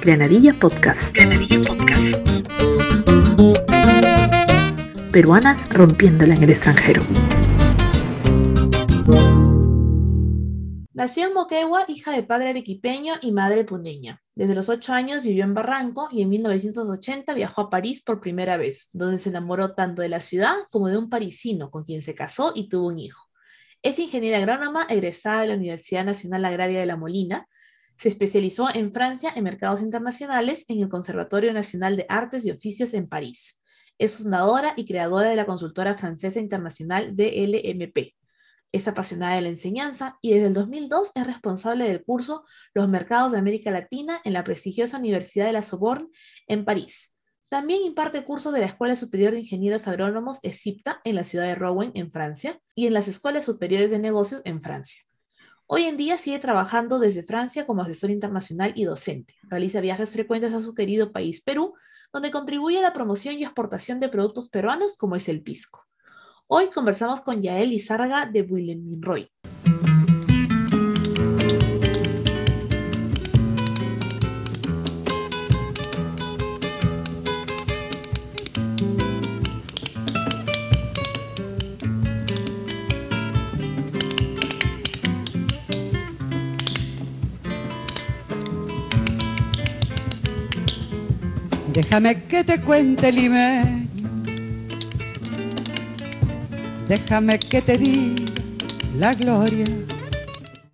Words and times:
Granadilla 0.00 0.54
Podcast. 0.54 1.14
Granadilla 1.14 1.60
Podcast. 1.62 2.16
Peruanas 5.12 5.68
rompiéndola 5.70 6.34
en 6.34 6.42
el 6.44 6.50
extranjero. 6.50 7.02
Nació 10.94 11.26
en 11.26 11.34
Moquegua, 11.34 11.84
hija 11.86 12.12
de 12.12 12.22
padre 12.22 12.48
arequipeño 12.48 13.14
y 13.22 13.32
madre 13.32 13.64
puneña. 13.64 14.20
Desde 14.34 14.54
los 14.54 14.68
ocho 14.68 14.92
años 14.92 15.22
vivió 15.22 15.44
en 15.44 15.54
Barranco 15.54 16.08
y 16.10 16.22
en 16.22 16.28
1980 16.30 17.34
viajó 17.34 17.60
a 17.60 17.70
París 17.70 18.02
por 18.02 18.20
primera 18.20 18.56
vez, 18.56 18.88
donde 18.92 19.18
se 19.18 19.28
enamoró 19.28 19.74
tanto 19.74 20.02
de 20.02 20.08
la 20.08 20.20
ciudad 20.20 20.54
como 20.70 20.88
de 20.88 20.98
un 20.98 21.08
parisino 21.08 21.70
con 21.70 21.84
quien 21.84 22.02
se 22.02 22.14
casó 22.14 22.52
y 22.54 22.68
tuvo 22.68 22.88
un 22.88 22.98
hijo. 22.98 23.27
Es 23.82 23.98
ingeniera 23.98 24.38
agrónoma 24.38 24.86
egresada 24.88 25.42
de 25.42 25.48
la 25.48 25.54
Universidad 25.54 26.04
Nacional 26.04 26.44
Agraria 26.44 26.80
de 26.80 26.86
La 26.86 26.96
Molina, 26.96 27.46
se 27.96 28.08
especializó 28.08 28.68
en 28.72 28.92
Francia 28.92 29.32
en 29.34 29.44
mercados 29.44 29.82
internacionales 29.82 30.64
en 30.68 30.80
el 30.80 30.88
Conservatorio 30.88 31.52
Nacional 31.52 31.96
de 31.96 32.06
Artes 32.08 32.44
y 32.44 32.50
Oficios 32.50 32.94
en 32.94 33.08
París. 33.08 33.60
Es 33.98 34.16
fundadora 34.16 34.74
y 34.76 34.86
creadora 34.86 35.30
de 35.30 35.36
la 35.36 35.46
consultora 35.46 35.94
francesa 35.94 36.38
internacional 36.38 37.16
DLMP. 37.16 38.14
Es 38.70 38.86
apasionada 38.86 39.34
de 39.34 39.42
la 39.42 39.48
enseñanza 39.48 40.18
y 40.22 40.32
desde 40.32 40.46
el 40.48 40.54
2002 40.54 41.12
es 41.14 41.26
responsable 41.26 41.88
del 41.88 42.04
curso 42.04 42.44
Los 42.74 42.88
Mercados 42.88 43.32
de 43.32 43.38
América 43.38 43.72
Latina 43.72 44.20
en 44.24 44.32
la 44.32 44.44
prestigiosa 44.44 44.98
Universidad 44.98 45.46
de 45.46 45.52
la 45.52 45.62
Sorbonne 45.62 46.06
en 46.46 46.64
París. 46.64 47.17
También 47.48 47.82
imparte 47.82 48.24
cursos 48.24 48.52
de 48.52 48.60
la 48.60 48.66
Escuela 48.66 48.94
Superior 48.94 49.32
de 49.32 49.40
Ingenieros 49.40 49.88
Agrónomos 49.88 50.38
ESIPTA 50.42 51.00
en 51.04 51.14
la 51.14 51.24
ciudad 51.24 51.46
de 51.46 51.54
Rouen, 51.54 51.92
en 51.94 52.12
Francia, 52.12 52.60
y 52.74 52.86
en 52.86 52.92
las 52.92 53.08
Escuelas 53.08 53.46
Superiores 53.46 53.90
de 53.90 53.98
Negocios 53.98 54.42
en 54.44 54.62
Francia. 54.62 55.00
Hoy 55.66 55.84
en 55.84 55.96
día 55.96 56.18
sigue 56.18 56.38
trabajando 56.38 56.98
desde 56.98 57.22
Francia 57.22 57.66
como 57.66 57.82
asesor 57.82 58.10
internacional 58.10 58.72
y 58.74 58.84
docente. 58.84 59.34
Realiza 59.44 59.80
viajes 59.80 60.10
frecuentes 60.10 60.52
a 60.52 60.60
su 60.60 60.74
querido 60.74 61.10
país, 61.10 61.42
Perú, 61.42 61.74
donde 62.12 62.30
contribuye 62.30 62.78
a 62.78 62.82
la 62.82 62.92
promoción 62.92 63.38
y 63.38 63.44
exportación 63.44 63.98
de 63.98 64.08
productos 64.10 64.50
peruanos 64.50 64.96
como 64.98 65.16
es 65.16 65.28
el 65.28 65.42
pisco. 65.42 65.86
Hoy 66.48 66.68
conversamos 66.68 67.20
con 67.22 67.42
Yael 67.42 67.72
Izárraga 67.72 68.26
de 68.26 68.46
Roy. 69.00 69.30
Déjame 91.78 92.24
que 92.24 92.42
te 92.42 92.60
cuente 92.60 93.12
limeño, 93.12 93.86
déjame 96.88 97.38
que 97.38 97.62
te 97.62 97.78
diga 97.78 98.24
la 98.96 99.12
gloria. 99.12 99.64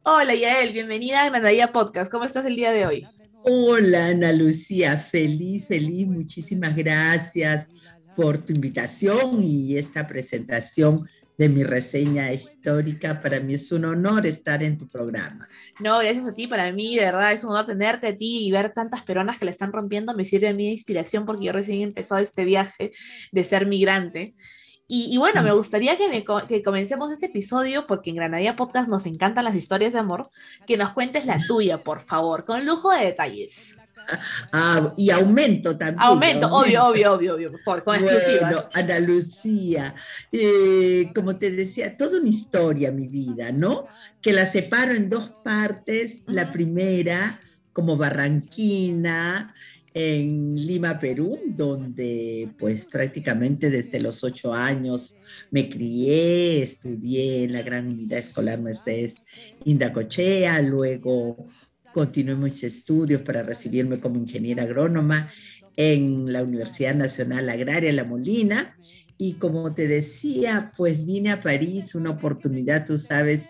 Hola 0.04 0.34
Yael, 0.34 0.72
bienvenida 0.72 1.20
a 1.20 1.28
Granadilla 1.28 1.72
Podcast. 1.72 2.10
¿Cómo 2.10 2.24
estás 2.24 2.46
el 2.46 2.56
día 2.56 2.72
de 2.72 2.86
hoy? 2.86 3.06
Hola 3.42 4.06
Ana 4.06 4.32
Lucía, 4.32 4.96
feliz, 4.96 5.66
feliz, 5.66 6.06
muchísimas 6.06 6.74
gracias 6.74 7.68
por 8.16 8.38
tu 8.38 8.54
invitación 8.54 9.44
y 9.44 9.76
esta 9.76 10.06
presentación 10.06 11.06
de 11.36 11.48
mi 11.48 11.64
reseña 11.64 12.32
histórica. 12.32 13.20
Para 13.20 13.40
mí 13.40 13.54
es 13.54 13.72
un 13.72 13.84
honor 13.84 14.26
estar 14.26 14.62
en 14.62 14.78
tu 14.78 14.86
programa. 14.86 15.48
No, 15.80 15.98
gracias 15.98 16.26
a 16.26 16.34
ti. 16.34 16.46
Para 16.46 16.72
mí, 16.72 16.96
de 16.96 17.04
verdad, 17.04 17.32
es 17.32 17.44
un 17.44 17.50
honor 17.50 17.66
tenerte 17.66 18.08
a 18.08 18.16
ti 18.16 18.46
y 18.46 18.50
ver 18.50 18.72
tantas 18.72 19.02
peruanas 19.02 19.38
que 19.38 19.44
le 19.44 19.50
están 19.50 19.72
rompiendo. 19.72 20.14
Me 20.14 20.24
sirve 20.24 20.48
a 20.48 20.54
mí 20.54 20.66
de 20.66 20.72
inspiración 20.72 21.26
porque 21.26 21.46
yo 21.46 21.52
recién 21.52 21.80
he 21.80 21.84
empezado 21.84 22.20
este 22.20 22.44
viaje 22.44 22.92
de 23.32 23.44
ser 23.44 23.66
migrante. 23.66 24.34
Y, 24.86 25.16
bueno, 25.16 25.42
me 25.42 25.50
mm. 25.50 25.56
gustaría 25.56 25.96
que, 25.96 26.24
que, 26.46 26.62
comencemos 26.62 27.10
este 27.10 27.26
episodio, 27.26 27.86
porque 27.86 28.10
en 28.10 28.16
Granadilla 28.16 28.54
Podcast 28.54 28.88
nos 28.88 29.06
encantan 29.06 29.44
las 29.44 29.56
historias 29.56 29.94
de 29.94 29.98
amor, 29.98 30.28
que 30.66 30.76
nos 30.76 30.92
cuentes 30.92 31.24
la 31.24 31.40
tuya, 31.48 31.82
por 31.82 32.00
favor, 32.00 32.44
con 32.44 32.66
lujo 32.66 32.90
de 32.90 33.06
detalles. 33.06 33.78
Ah, 34.52 34.92
y 34.96 35.10
aumento 35.10 35.76
también. 35.76 36.00
Aumento, 36.00 36.48
obvio, 36.48 36.86
obvio, 36.86 37.14
obvio, 37.14 37.34
obvio, 37.34 37.52
por 37.64 37.84
con 37.84 37.96
exclusivas. 37.96 38.68
Ana 38.72 39.00
Lucía, 39.00 39.94
eh, 40.32 41.10
como 41.14 41.36
te 41.36 41.50
decía, 41.50 41.96
toda 41.96 42.18
una 42.18 42.28
historia, 42.28 42.90
mi 42.90 43.08
vida, 43.08 43.52
¿no? 43.52 43.86
Que 44.20 44.32
la 44.32 44.46
separo 44.46 44.92
en 44.94 45.08
dos 45.08 45.30
partes. 45.42 46.18
La 46.26 46.50
primera, 46.50 47.38
como 47.72 47.96
Barranquina, 47.96 49.54
en 49.94 50.56
Lima, 50.56 50.98
Perú, 50.98 51.38
donde 51.46 52.48
pues 52.58 52.84
prácticamente 52.84 53.70
desde 53.70 54.00
los 54.00 54.24
ocho 54.24 54.52
años 54.52 55.14
me 55.52 55.68
crié, 55.68 56.64
estudié 56.64 57.44
en 57.44 57.52
la 57.52 57.62
Gran 57.62 57.86
Unidad 57.86 58.18
Escolar 58.18 58.60
Mercedes 58.60 59.14
Indacochea, 59.64 60.60
luego 60.62 61.48
continué 61.94 62.34
mis 62.34 62.64
estudios 62.64 63.22
para 63.22 63.44
recibirme 63.44 64.00
como 64.00 64.18
ingeniera 64.18 64.64
agrónoma 64.64 65.30
en 65.76 66.32
la 66.32 66.42
Universidad 66.42 66.92
Nacional 66.92 67.48
Agraria 67.48 67.92
La 67.92 68.04
Molina. 68.04 68.74
Y 69.16 69.34
como 69.34 69.72
te 69.74 69.86
decía, 69.86 70.72
pues 70.76 71.06
vine 71.06 71.30
a 71.30 71.40
París, 71.40 71.94
una 71.94 72.10
oportunidad, 72.10 72.84
tú 72.84 72.98
sabes, 72.98 73.42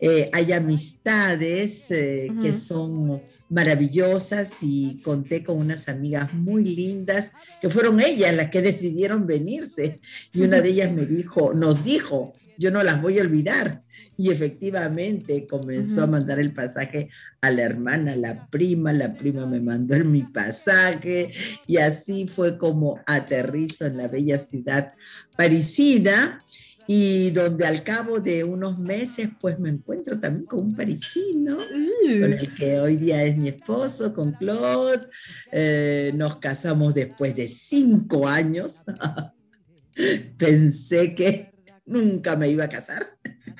eh, 0.00 0.28
hay 0.32 0.52
amistades 0.52 1.84
eh, 1.90 2.32
que 2.42 2.52
son 2.52 3.22
maravillosas 3.48 4.48
y 4.60 5.00
conté 5.02 5.44
con 5.44 5.58
unas 5.58 5.88
amigas 5.88 6.34
muy 6.34 6.64
lindas 6.64 7.30
que 7.60 7.70
fueron 7.70 8.00
ellas 8.00 8.34
las 8.34 8.50
que 8.50 8.60
decidieron 8.60 9.24
venirse. 9.24 10.00
Y 10.32 10.40
una 10.40 10.60
de 10.60 10.70
ellas 10.70 10.90
me 10.90 11.06
dijo, 11.06 11.54
nos 11.54 11.84
dijo, 11.84 12.32
yo 12.58 12.72
no 12.72 12.82
las 12.82 13.00
voy 13.00 13.20
a 13.20 13.22
olvidar. 13.22 13.83
Y 14.16 14.30
efectivamente 14.30 15.46
comenzó 15.46 16.04
a 16.04 16.06
mandar 16.06 16.38
el 16.38 16.52
pasaje 16.52 17.10
a 17.40 17.50
la 17.50 17.62
hermana, 17.62 18.16
la 18.16 18.46
prima, 18.48 18.92
la 18.92 19.12
prima 19.12 19.46
me 19.46 19.60
mandó 19.60 19.96
mi 20.04 20.22
pasaje 20.22 21.32
y 21.66 21.78
así 21.78 22.26
fue 22.26 22.58
como 22.58 23.00
aterrizo 23.06 23.86
en 23.86 23.96
la 23.96 24.08
bella 24.08 24.38
ciudad 24.38 24.94
parisina 25.36 26.40
y 26.86 27.30
donde 27.30 27.66
al 27.66 27.82
cabo 27.82 28.20
de 28.20 28.44
unos 28.44 28.78
meses 28.78 29.28
pues 29.40 29.58
me 29.58 29.70
encuentro 29.70 30.18
también 30.20 30.44
con 30.44 30.60
un 30.60 30.76
parisino, 30.76 31.56
con 31.56 32.32
el 32.32 32.54
que 32.54 32.78
hoy 32.78 32.96
día 32.96 33.22
es 33.24 33.36
mi 33.36 33.48
esposo, 33.48 34.12
con 34.12 34.32
Claude. 34.32 35.08
Eh, 35.50 36.12
nos 36.14 36.36
casamos 36.36 36.94
después 36.94 37.34
de 37.34 37.48
cinco 37.48 38.28
años. 38.28 38.84
Pensé 40.36 41.14
que 41.14 41.54
nunca 41.86 42.36
me 42.36 42.48
iba 42.48 42.64
a 42.64 42.68
casar. 42.68 43.13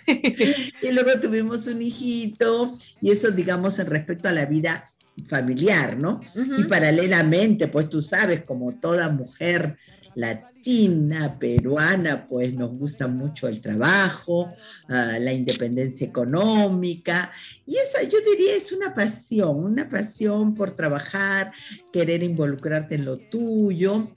y 0.83 0.91
luego 0.91 1.21
tuvimos 1.21 1.67
un 1.67 1.83
hijito 1.83 2.77
y 3.01 3.11
eso, 3.11 3.31
digamos, 3.31 3.79
en 3.79 3.87
respecto 3.87 4.29
a 4.29 4.33
la 4.33 4.47
vida 4.47 4.85
familiar, 5.27 5.97
¿no? 5.97 6.21
Y 6.59 6.65
paralelamente, 6.65 7.69
pues 7.69 7.89
tú 7.89 8.03
sabes, 8.03 8.43
como 8.45 8.75
toda 8.75 9.09
mujer 9.09 9.77
latina, 10.15 11.37
peruana, 11.39 12.27
pues 12.29 12.55
nos 12.55 12.77
gusta 12.77 13.07
mucho 13.07 13.49
el 13.49 13.61
trabajo, 13.61 14.49
ah, 14.89 15.19
la 15.19 15.33
independencia 15.33 16.07
económica, 16.07 17.33
y 17.67 17.77
esa 17.77 18.03
yo 18.03 18.19
diría 18.21 18.57
es 18.57 18.73
una 18.73 18.95
pasión, 18.95 19.65
una 19.65 19.89
pasión 19.89 20.55
por 20.55 20.75
trabajar, 20.75 21.53
querer 21.93 22.23
involucrarte 22.23 22.95
en 22.95 23.05
lo 23.05 23.19
tuyo. 23.19 24.11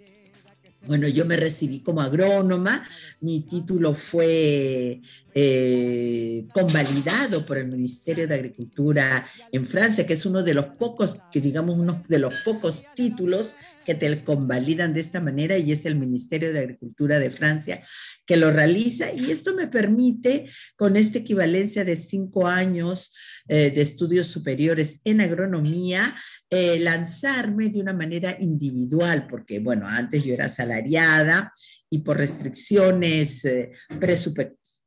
Bueno, 0.85 1.07
yo 1.07 1.25
me 1.25 1.35
recibí 1.35 1.81
como 1.81 2.01
agrónoma, 2.01 2.87
mi 3.19 3.41
título 3.41 3.93
fue 3.93 5.01
eh, 5.39 6.47
convalidado 6.51 7.45
por 7.45 7.59
el 7.59 7.67
Ministerio 7.67 8.27
de 8.27 8.33
Agricultura 8.33 9.29
en 9.51 9.67
Francia, 9.67 10.07
que 10.07 10.13
es 10.13 10.25
uno 10.25 10.41
de 10.41 10.55
los 10.55 10.65
pocos, 10.77 11.19
digamos 11.31 11.77
uno 11.77 12.03
de 12.07 12.17
los 12.17 12.37
pocos 12.43 12.83
títulos 12.95 13.53
que 13.85 13.93
te 13.93 14.23
convalidan 14.23 14.95
de 14.95 15.01
esta 15.01 15.21
manera 15.21 15.55
y 15.59 15.71
es 15.71 15.85
el 15.85 15.95
Ministerio 15.95 16.51
de 16.51 16.61
Agricultura 16.61 17.19
de 17.19 17.29
Francia 17.29 17.83
que 18.25 18.35
lo 18.35 18.49
realiza. 18.49 19.13
Y 19.13 19.29
esto 19.29 19.53
me 19.53 19.67
permite 19.67 20.49
con 20.75 20.97
esta 20.97 21.19
equivalencia 21.19 21.85
de 21.85 21.97
cinco 21.97 22.47
años 22.47 23.13
eh, 23.47 23.69
de 23.69 23.81
estudios 23.81 24.25
superiores 24.25 25.01
en 25.03 25.21
agronomía 25.21 26.15
eh, 26.49 26.79
lanzarme 26.79 27.69
de 27.69 27.79
una 27.79 27.93
manera 27.93 28.37
individual 28.39 29.27
porque 29.29 29.59
bueno 29.59 29.85
antes 29.85 30.23
yo 30.23 30.33
era 30.33 30.47
salariada 30.47 31.51
y 31.89 31.99
por 31.99 32.15
restricciones 32.15 33.43
eh, 33.43 33.71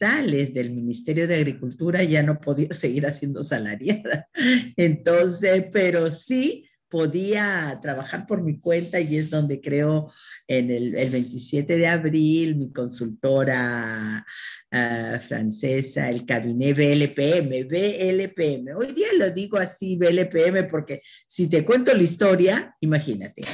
del 0.00 0.70
Ministerio 0.70 1.28
de 1.28 1.36
Agricultura 1.36 2.02
ya 2.02 2.22
no 2.22 2.40
podía 2.40 2.68
seguir 2.72 3.06
haciendo 3.06 3.42
salariada 3.42 4.28
entonces 4.76 5.66
pero 5.70 6.10
sí 6.10 6.66
podía 6.90 7.78
trabajar 7.80 8.26
por 8.26 8.42
mi 8.42 8.58
cuenta 8.58 8.98
y 9.00 9.16
es 9.16 9.30
donde 9.30 9.60
creo 9.60 10.12
en 10.48 10.70
el, 10.70 10.96
el 10.96 11.10
27 11.10 11.76
de 11.76 11.86
abril 11.86 12.56
mi 12.56 12.72
consultora 12.72 14.26
ah, 14.72 15.20
francesa, 15.26 16.08
el 16.08 16.26
cabinet 16.26 16.76
BLPM, 16.76 17.68
BLPM. 17.68 18.76
Hoy 18.76 18.88
día 18.88 19.06
lo 19.16 19.30
digo 19.30 19.56
así, 19.56 19.96
BLPM, 19.96 20.68
porque 20.68 21.00
si 21.28 21.46
te 21.46 21.64
cuento 21.64 21.94
la 21.94 22.02
historia, 22.02 22.76
imagínate. 22.80 23.44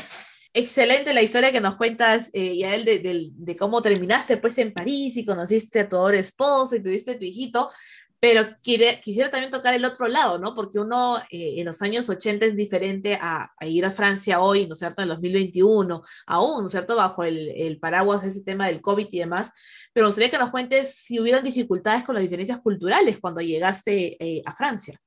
Excelente 0.58 1.12
la 1.12 1.20
historia 1.20 1.52
que 1.52 1.60
nos 1.60 1.76
cuentas, 1.76 2.30
eh, 2.32 2.56
Yael, 2.56 2.86
de, 2.86 2.98
de, 3.00 3.28
de, 3.30 3.56
cómo 3.58 3.82
terminaste 3.82 4.38
pues 4.38 4.56
en 4.56 4.72
París 4.72 5.14
y 5.18 5.24
conociste 5.26 5.80
a 5.80 5.88
tu 5.90 5.96
ahora 5.96 6.16
esposo 6.16 6.74
y 6.74 6.82
tuviste 6.82 7.10
a 7.10 7.18
tu 7.18 7.26
hijito, 7.26 7.70
pero 8.18 8.42
quiere, 8.62 8.98
quisiera 9.02 9.30
también 9.30 9.50
tocar 9.50 9.74
el 9.74 9.84
otro 9.84 10.08
lado, 10.08 10.38
¿no? 10.38 10.54
Porque 10.54 10.78
uno 10.78 11.18
eh, 11.30 11.56
en 11.58 11.66
los 11.66 11.82
años 11.82 12.08
80 12.08 12.46
es 12.46 12.56
diferente 12.56 13.18
a, 13.20 13.52
a, 13.54 13.66
ir 13.66 13.84
a 13.84 13.90
Francia 13.90 14.40
hoy, 14.40 14.66
¿no 14.66 14.72
es 14.72 14.78
cierto?, 14.78 15.02
en 15.02 15.08
2021, 15.08 16.02
aún, 16.26 16.60
¿no 16.62 16.66
es 16.68 16.72
cierto?, 16.72 16.96
bajo 16.96 17.22
el, 17.22 17.50
el 17.54 17.78
paraguas 17.78 18.22
de 18.22 18.30
ese 18.30 18.42
tema 18.42 18.66
del 18.68 18.80
COVID 18.80 19.08
y 19.10 19.18
demás. 19.18 19.52
Pero 19.92 20.04
me 20.04 20.08
gustaría 20.08 20.30
que 20.30 20.38
nos 20.38 20.48
cuentes 20.48 20.94
si 20.94 21.20
hubieran 21.20 21.44
dificultades 21.44 22.02
con 22.02 22.14
las 22.14 22.22
diferencias 22.22 22.60
culturales 22.60 23.18
cuando 23.20 23.42
llegaste 23.42 24.16
eh, 24.18 24.42
a 24.46 24.54
Francia. 24.54 24.98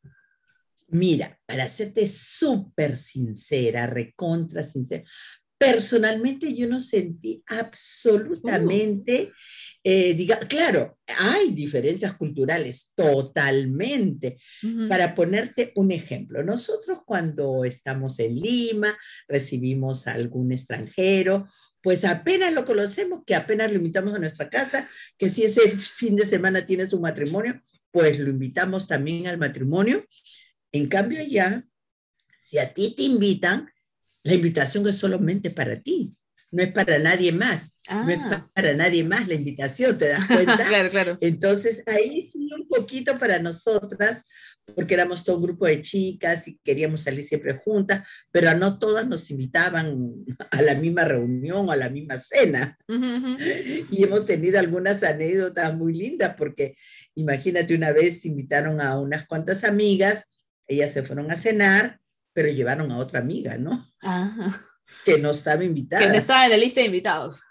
Mira, 0.92 1.38
para 1.46 1.68
serte 1.70 2.08
súper 2.08 2.98
sincera, 2.98 3.86
recontra 3.86 4.64
sincera, 4.64 5.04
personalmente 5.60 6.56
yo 6.56 6.68
no 6.68 6.80
sentí 6.80 7.44
absolutamente, 7.48 9.26
uh. 9.26 9.32
eh, 9.84 10.14
diga, 10.14 10.40
claro, 10.40 10.98
hay 11.20 11.52
diferencias 11.52 12.14
culturales 12.14 12.94
totalmente. 12.96 14.38
Uh 14.64 14.68
-huh. 14.68 14.88
Para 14.88 15.14
ponerte 15.14 15.74
un 15.76 15.92
ejemplo, 15.92 16.44
nosotros 16.44 17.00
cuando 17.06 17.66
estamos 17.66 18.20
en 18.20 18.36
Lima, 18.36 18.98
recibimos 19.28 20.08
a 20.08 20.14
algún 20.14 20.54
extranjero, 20.54 21.48
pues 21.82 22.06
apenas 22.06 22.54
lo 22.54 22.64
conocemos, 22.66 23.24
que 23.26 23.36
apenas 23.36 23.70
lo 23.70 23.78
invitamos 23.78 24.16
a 24.16 24.20
nuestra 24.20 24.50
casa, 24.50 24.90
que 25.18 25.28
si 25.28 25.44
ese 25.44 25.78
fin 25.78 26.16
de 26.16 26.26
semana 26.26 26.66
tiene 26.66 26.88
su 26.88 27.00
matrimonio, 27.00 27.62
pues 27.92 28.18
lo 28.18 28.30
invitamos 28.30 28.88
también 28.88 29.28
al 29.28 29.38
matrimonio. 29.38 30.06
En 30.72 30.88
cambio 30.88 31.20
allá, 31.20 31.66
si 32.40 32.58
a 32.60 32.74
ti 32.74 32.96
te 32.96 33.04
invitan, 33.04 33.70
la 34.24 34.34
invitación 34.34 34.88
es 34.88 34.98
solamente 34.98 35.50
para 35.50 35.82
ti, 35.82 36.14
no 36.52 36.64
es 36.64 36.72
para 36.72 36.98
nadie 36.98 37.32
más. 37.32 37.76
Ah. 37.88 38.04
No 38.06 38.12
es 38.12 38.20
para 38.54 38.74
nadie 38.74 39.04
más 39.04 39.28
la 39.28 39.36
invitación, 39.36 39.98
¿te 39.98 40.10
das 40.10 40.28
cuenta? 40.28 40.58
claro, 40.68 40.90
claro. 40.90 41.18
Entonces, 41.22 41.84
ahí 41.86 42.22
sí 42.22 42.50
un 42.54 42.68
poquito 42.68 43.18
para 43.18 43.40
nosotras, 43.40 44.24
porque 44.76 44.94
éramos 44.94 45.24
todo 45.24 45.38
un 45.38 45.44
grupo 45.44 45.66
de 45.66 45.82
chicas 45.82 46.48
y 46.48 46.60
queríamos 46.64 47.02
salir 47.02 47.24
siempre 47.24 47.60
juntas, 47.64 48.08
pero 48.32 48.50
a 48.50 48.54
no 48.54 48.78
todas 48.78 49.08
nos 49.08 49.30
invitaban 49.32 50.14
a 50.52 50.62
la 50.62 50.76
misma 50.76 51.06
reunión 51.06 51.70
o 51.70 51.72
a 51.72 51.76
la 51.76 51.90
misma 51.90 52.20
cena. 52.20 52.78
Uh 52.88 52.94
-huh. 52.94 53.88
Y 53.90 54.04
hemos 54.04 54.26
tenido 54.26 54.60
algunas 54.60 55.02
anécdotas 55.04 55.76
muy 55.76 55.94
lindas, 55.94 56.36
porque 56.38 56.76
imagínate, 57.16 57.76
una 57.76 57.92
vez 57.92 58.26
invitaron 58.26 58.82
a 58.82 59.00
unas 59.00 59.26
cuantas 59.26 59.64
amigas, 59.64 60.26
ellas 60.68 60.94
se 60.94 61.02
fueron 61.02 61.32
a 61.32 61.36
cenar, 61.36 62.00
pero 62.34 62.50
llevaron 62.50 62.92
a 62.92 62.98
otra 62.98 63.20
amiga, 63.20 63.58
¿no? 63.58 63.92
Ajá. 64.02 64.62
Que 65.06 65.18
no 65.18 65.32
estaba 65.32 65.64
invitada. 65.64 66.06
Que 66.06 66.12
no 66.12 66.18
estaba 66.18 66.46
en 66.46 66.52
la 66.52 66.58
lista 66.58 66.82
de 66.82 66.88
invitados. 66.88 67.42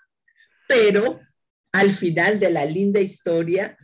Pero 0.67 1.21
al 1.73 1.93
final 1.93 2.41
de 2.41 2.51
la 2.51 2.65
linda 2.65 3.01
historia, 3.01 3.77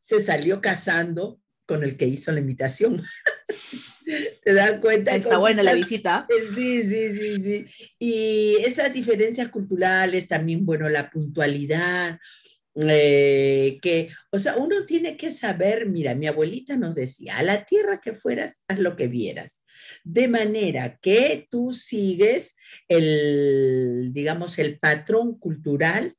se 0.00 0.20
salió 0.20 0.60
casando 0.60 1.40
con 1.66 1.82
el 1.82 1.96
que 1.96 2.06
hizo 2.06 2.30
la 2.32 2.40
invitación. 2.40 3.02
¿Te 4.44 4.52
das 4.52 4.80
cuenta? 4.80 5.16
Está 5.16 5.38
buena 5.38 5.62
la 5.62 5.72
visita. 5.72 6.26
Sí, 6.54 6.82
sí, 6.82 7.16
sí, 7.16 7.36
sí. 7.36 7.66
Y 7.98 8.56
esas 8.64 8.92
diferencias 8.92 9.48
culturales, 9.48 10.28
también, 10.28 10.66
bueno, 10.66 10.88
la 10.88 11.10
puntualidad, 11.10 12.18
eh, 12.76 13.78
que, 13.80 14.10
o 14.30 14.38
sea, 14.38 14.56
uno 14.56 14.84
tiene 14.84 15.16
que 15.16 15.32
saber, 15.32 15.86
mira, 15.86 16.14
mi 16.14 16.26
abuelita 16.26 16.76
nos 16.76 16.94
decía, 16.94 17.38
a 17.38 17.42
la 17.42 17.64
tierra 17.64 18.00
que 18.00 18.14
fueras, 18.14 18.64
haz 18.66 18.78
lo 18.78 18.96
que 18.96 19.06
vieras, 19.06 19.64
de 20.02 20.26
manera 20.26 20.98
que 21.00 21.46
tú 21.50 21.72
sigues 21.72 22.56
el, 22.88 24.10
digamos, 24.12 24.58
el 24.58 24.78
patrón 24.78 25.38
cultural 25.38 26.14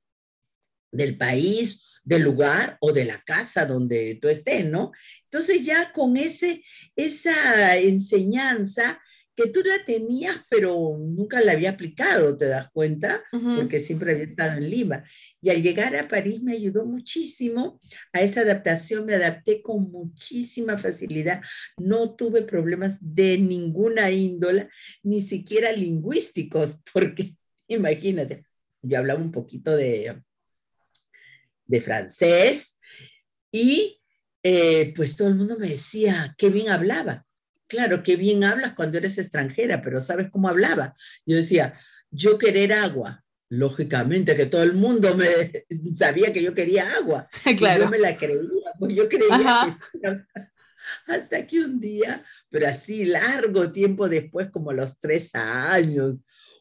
del 0.92 1.18
país, 1.18 1.82
del 2.06 2.22
lugar 2.22 2.78
o 2.80 2.94
de 2.94 3.04
la 3.04 3.20
casa 3.22 3.66
donde 3.66 4.18
tú 4.22 4.30
estés, 4.30 4.66
¿no? 4.66 4.92
Entonces 5.24 5.64
ya 5.64 5.92
con 5.92 6.16
ese, 6.16 6.64
esa 6.96 7.78
enseñanza 7.78 9.02
que 9.36 9.48
tú 9.48 9.62
la 9.64 9.84
tenías, 9.84 10.38
pero 10.50 10.98
nunca 10.98 11.42
la 11.42 11.52
había 11.52 11.72
aplicado, 11.72 12.38
¿te 12.38 12.46
das 12.46 12.72
cuenta? 12.72 13.22
Uh 13.34 13.38
-huh. 13.38 13.56
Porque 13.58 13.82
siempre 13.82 14.14
había 14.14 14.24
estado 14.24 14.58
en 14.58 14.70
Lima. 14.70 15.04
Y 15.42 15.50
al 15.50 15.62
llegar 15.62 15.96
a 15.96 16.08
París 16.08 16.42
me 16.42 16.54
ayudó 16.54 16.86
muchísimo 16.86 17.80
a 18.14 18.22
esa 18.22 18.42
adaptación, 18.42 19.06
me 19.06 19.16
adapté 19.16 19.62
con 19.62 19.92
muchísima 19.92 20.78
facilidad, 20.78 21.42
no 21.78 22.16
tuve 22.16 22.44
problemas 22.44 22.98
de 23.02 23.38
ninguna 23.38 24.10
índole, 24.10 24.70
ni 25.04 25.22
siquiera 25.22 25.72
lingüísticos, 25.74 26.80
porque 26.94 27.36
imagínate, 27.68 28.46
yo 28.82 28.98
hablaba 28.98 29.22
un 29.22 29.32
poquito 29.32 29.76
de, 29.76 30.22
de 31.66 31.82
francés 31.82 32.78
y 33.52 34.00
eh, 34.44 34.94
pues 34.96 35.18
todo 35.18 35.28
el 35.28 35.36
mundo 35.36 35.58
me 35.60 35.70
decía, 35.70 36.36
qué 36.38 36.50
bien 36.50 36.70
hablaba 36.70 37.26
claro, 37.76 38.04
qué 38.04 38.16
bien 38.16 38.44
hablas 38.44 38.74
cuando 38.74 38.98
eres 38.98 39.18
extranjera, 39.18 39.82
pero 39.82 40.02
¿sabes 40.02 40.30
cómo 40.32 40.48
hablaba? 40.48 40.96
Yo 41.26 41.36
decía, 41.36 41.74
yo 42.10 42.38
querer 42.38 42.74
agua. 42.74 43.22
Lógicamente 43.48 44.36
que 44.36 44.48
todo 44.48 44.64
el 44.64 44.74
mundo 44.74 45.16
me 45.16 45.66
sabía 45.96 46.34
que 46.34 46.42
yo 46.42 46.54
quería 46.54 46.96
agua. 46.96 47.28
Claro. 47.58 47.84
Y 47.84 47.86
yo 47.86 47.90
me 47.92 48.00
la 48.00 48.18
creía, 48.18 48.72
pues 48.80 48.96
yo 48.96 49.08
creía 49.08 49.36
Ajá. 49.36 49.78
que 49.92 50.26
hasta 51.08 51.46
que 51.48 51.60
un 51.60 51.80
día, 51.80 52.24
pero 52.50 52.68
así 52.68 53.06
largo 53.06 53.72
tiempo 53.72 54.08
después, 54.08 54.50
como 54.52 54.72
los 54.72 55.00
tres 55.00 55.34
años, 55.34 56.18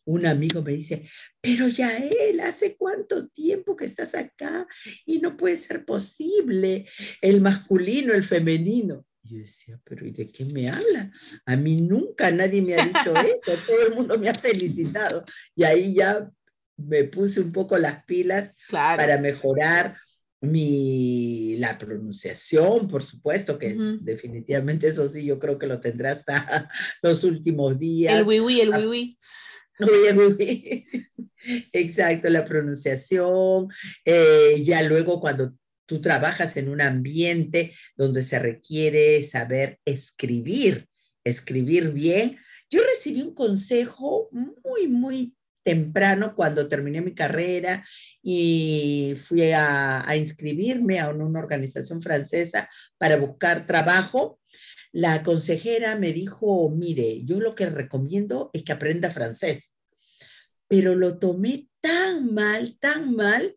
un 0.07 0.27
amigo 0.27 0.63
me 0.63 0.73
dice, 0.73 1.09
pero 1.41 1.69
ya 1.69 1.97
él, 1.97 2.41
¿hace 2.41 2.77
cuánto 2.77 3.29
tiempo 3.29 3.77
que 3.77 3.87
estás 3.87 4.15
acá? 4.15 4.67
Y 5.07 5.19
no 5.19 5.37
puede 5.37 5.57
ser 5.57 5.85
posible 5.85 6.87
el 7.21 7.41
masculino, 7.41 8.13
el 8.13 8.25
femenino. 8.25 9.07
Yo 9.25 9.39
decía, 9.39 9.81
pero 9.85 10.07
¿y 10.07 10.11
de 10.11 10.31
qué 10.31 10.45
me 10.45 10.69
habla? 10.69 11.11
A 11.47 11.57
mí 11.57 11.81
nunca 11.81 12.31
nadie 12.31 12.61
me 12.61 12.75
ha 12.75 12.85
dicho 12.85 13.15
eso, 13.17 13.59
todo 13.67 13.87
el 13.87 13.95
mundo 13.95 14.19
me 14.19 14.29
ha 14.29 14.35
felicitado. 14.35 15.25
Y 15.57 15.65
ahí 15.65 15.95
ya 15.95 16.31
me 16.77 17.05
puse 17.05 17.41
un 17.41 17.53
poco 17.53 17.79
las 17.79 18.05
pilas 18.05 18.53
claro. 18.69 19.01
para 19.01 19.19
mejorar 19.19 19.97
mi, 20.41 21.57
la 21.57 21.79
pronunciación, 21.79 22.87
por 22.89 23.03
supuesto, 23.03 23.59
que 23.59 23.69
uh 23.69 23.79
-huh. 23.79 23.99
definitivamente 24.01 24.89
eso 24.89 25.07
sí, 25.07 25.25
yo 25.25 25.39
creo 25.39 25.59
que 25.59 25.67
lo 25.67 25.81
tendrá 25.81 26.13
hasta 26.13 26.69
los 27.03 27.25
últimos 27.25 27.79
días. 27.79 28.19
El 28.19 28.27
wiwi, 28.27 28.61
el 28.61 28.71
wiwi. 28.71 29.17
Exacto, 31.73 32.29
la 32.29 32.45
pronunciación. 32.45 33.69
Eh, 34.05 34.63
ya 34.63 34.83
luego 34.83 35.21
cuando 35.21 35.55
tú 35.87 36.01
trabajas 36.01 36.57
en 36.57 36.69
un 36.69 36.81
ambiente 36.81 37.73
donde 37.97 38.23
se 38.23 38.39
requiere 38.39 39.23
saber 39.23 39.79
escribir, 39.85 40.89
escribir 41.25 41.93
bien. 41.93 42.39
Yo 42.71 42.81
recibí 42.83 43.23
un 43.23 43.35
consejo 43.35 44.29
muy, 44.33 44.89
muy 44.89 45.35
temprano 45.65 46.35
cuando 46.37 46.69
terminé 46.69 47.01
mi 47.01 47.15
carrera 47.15 47.85
y 48.23 49.15
fui 49.17 49.51
a, 49.53 50.05
inscribirme 50.17 51.01
a 51.01 51.09
una 51.09 51.41
organización 51.41 52.01
francesa 52.01 52.69
para 52.99 53.17
buscar 53.17 53.67
trabajo. 53.67 54.39
La 54.93 55.25
consejera 55.25 55.97
me 55.97 56.13
dijo, 56.13 56.71
mire, 56.71 57.25
yo 57.25 57.41
lo 57.41 57.55
que 57.55 57.67
recomiendo 57.67 58.51
es 58.53 58.63
que 58.63 58.73
aprenda 58.73 59.11
francés, 59.11 59.73
pero 60.69 60.95
lo 60.95 61.19
tomé 61.19 61.69
tan 61.81 62.33
mal, 62.33 62.77
tan 62.79 63.15
mal, 63.15 63.57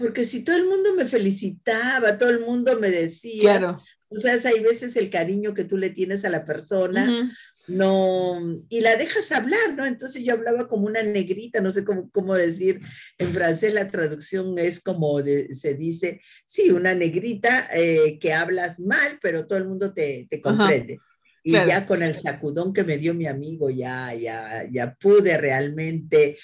porque 0.00 0.24
si 0.24 0.42
todo 0.42 0.56
el 0.56 0.66
mundo 0.66 0.94
me 0.96 1.04
felicitaba, 1.04 2.16
todo 2.16 2.30
el 2.30 2.40
mundo 2.40 2.80
me 2.80 2.90
decía, 2.90 3.58
claro. 3.58 3.76
o 4.08 4.16
sea, 4.16 4.38
hay 4.42 4.60
veces 4.60 4.96
el 4.96 5.10
cariño 5.10 5.52
que 5.52 5.64
tú 5.64 5.76
le 5.76 5.90
tienes 5.90 6.24
a 6.24 6.30
la 6.30 6.46
persona, 6.46 7.04
uh 7.04 7.12
-huh. 7.12 7.30
no, 7.68 8.64
y 8.70 8.80
la 8.80 8.96
dejas 8.96 9.30
hablar, 9.30 9.74
¿no? 9.76 9.84
Entonces 9.84 10.24
yo 10.24 10.32
hablaba 10.32 10.68
como 10.68 10.86
una 10.86 11.02
negrita, 11.02 11.60
no 11.60 11.70
sé 11.70 11.84
cómo, 11.84 12.10
cómo 12.10 12.34
decir, 12.34 12.80
en 13.18 13.34
francés 13.34 13.74
la 13.74 13.90
traducción 13.90 14.58
es 14.58 14.80
como 14.80 15.22
de, 15.22 15.54
se 15.54 15.74
dice, 15.74 16.22
sí, 16.46 16.70
una 16.70 16.94
negrita 16.94 17.68
eh, 17.74 18.18
que 18.18 18.32
hablas 18.32 18.80
mal, 18.80 19.18
pero 19.20 19.46
todo 19.46 19.58
el 19.58 19.68
mundo 19.68 19.92
te, 19.92 20.26
te 20.30 20.40
comprende. 20.40 20.94
Uh 20.94 20.96
-huh. 20.96 21.04
Y 21.42 21.50
claro. 21.52 21.68
ya 21.68 21.86
con 21.86 22.02
el 22.02 22.18
sacudón 22.18 22.72
que 22.72 22.84
me 22.84 22.96
dio 22.96 23.14
mi 23.14 23.26
amigo, 23.26 23.68
ya, 23.70 24.14
ya, 24.14 24.66
ya 24.70 24.94
pude 24.94 25.36
realmente 25.36 26.36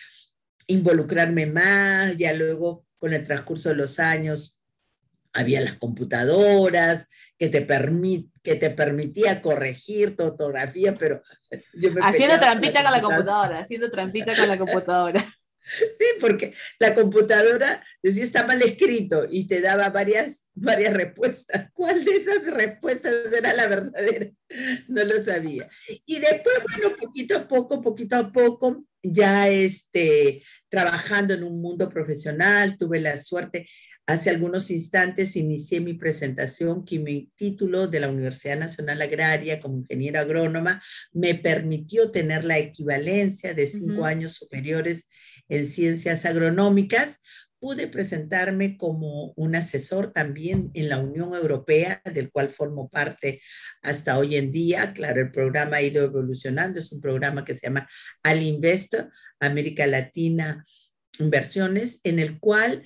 involucrarme 0.68 1.46
más, 1.46 2.16
ya 2.16 2.32
luego 2.32 2.85
con 2.98 3.12
el 3.12 3.24
transcurso 3.24 3.68
de 3.68 3.76
los 3.76 3.98
años 3.98 4.56
había 5.36 5.60
las 5.60 5.74
computadoras 5.74 7.06
que 7.38 7.48
te, 7.48 7.60
permit, 7.60 8.30
que 8.42 8.54
te 8.54 8.70
permitía 8.70 9.42
corregir 9.42 10.16
tu 10.16 10.24
ortografía, 10.24 10.94
pero 10.96 11.22
yo 11.74 11.92
me 11.92 12.00
Haciendo 12.02 12.38
trampita 12.38 12.82
con 12.82 12.92
la 12.92 13.02
computadora, 13.02 13.58
haciendo 13.58 13.90
trampita 13.90 14.34
con 14.34 14.48
la 14.48 14.58
computadora. 14.58 15.24
Sí, 15.99 16.06
porque 16.20 16.54
la 16.78 16.94
computadora 16.94 17.85
decía 18.02 18.25
está 18.25 18.46
mal 18.46 18.62
escrito 18.62 19.26
y 19.28 19.46
te 19.46 19.61
daba 19.61 19.90
varias, 19.90 20.44
varias 20.54 20.94
respuestas. 20.94 21.70
¿Cuál 21.73 22.04
de 22.04 22.12
esas 22.12 22.52
respuestas 22.52 23.32
era 23.32 23.52
la 23.52 23.66
verdadera? 23.66 24.30
No 24.88 25.04
lo 25.04 25.23
sabía. 25.25 25.68
Y 26.04 26.18
después, 26.20 26.56
bueno, 26.70 26.96
poquito 26.96 27.37
a 27.37 27.49
poco, 27.49 27.82
poquito 27.82 28.16
a 28.16 28.32
poco, 28.32 28.85
ya 29.02 29.49
este, 29.49 30.42
trabajando 30.68 31.35
en 31.35 31.42
un 31.42 31.61
mundo 31.61 31.88
profesional, 31.88 32.78
tuve 32.78 33.00
la 33.00 33.16
suerte, 33.23 33.66
Hace 34.08 34.30
algunos 34.30 34.70
instantes 34.70 35.34
inicié 35.34 35.80
mi 35.80 35.94
presentación 35.94 36.84
que 36.84 37.00
mi 37.00 37.32
título 37.34 37.88
de 37.88 37.98
la 37.98 38.08
Universidad 38.08 38.56
Nacional 38.56 39.02
Agraria 39.02 39.58
como 39.58 39.78
ingeniera 39.78 40.20
agrónoma 40.20 40.80
me 41.12 41.34
permitió 41.34 42.12
tener 42.12 42.44
la 42.44 42.56
equivalencia 42.58 43.52
de 43.52 43.66
cinco 43.66 44.04
años 44.04 44.34
superiores 44.34 45.08
en 45.48 45.66
ciencias 45.66 46.25
agronómicas. 46.25 47.18
Pude 47.58 47.88
presentarme 47.88 48.76
como 48.76 49.32
un 49.32 49.56
asesor 49.56 50.12
también 50.12 50.70
en 50.75 50.88
la 50.88 51.00
Unión 51.00 51.34
Europea, 51.34 52.00
del 52.04 52.30
cual 52.30 52.50
formo 52.50 52.88
parte 52.88 53.40
hasta 53.82 54.18
hoy 54.18 54.36
en 54.36 54.52
día. 54.52 54.92
Claro, 54.92 55.20
el 55.20 55.32
programa 55.32 55.78
ha 55.78 55.82
ido 55.82 56.04
evolucionando. 56.04 56.78
Es 56.78 56.92
un 56.92 57.00
programa 57.00 57.44
que 57.44 57.54
se 57.54 57.66
llama 57.66 57.88
Al 58.22 58.40
Investo, 58.42 59.08
América 59.40 59.84
Latina 59.88 60.64
Inversiones, 61.18 61.98
en 62.04 62.20
el 62.20 62.38
cual 62.38 62.84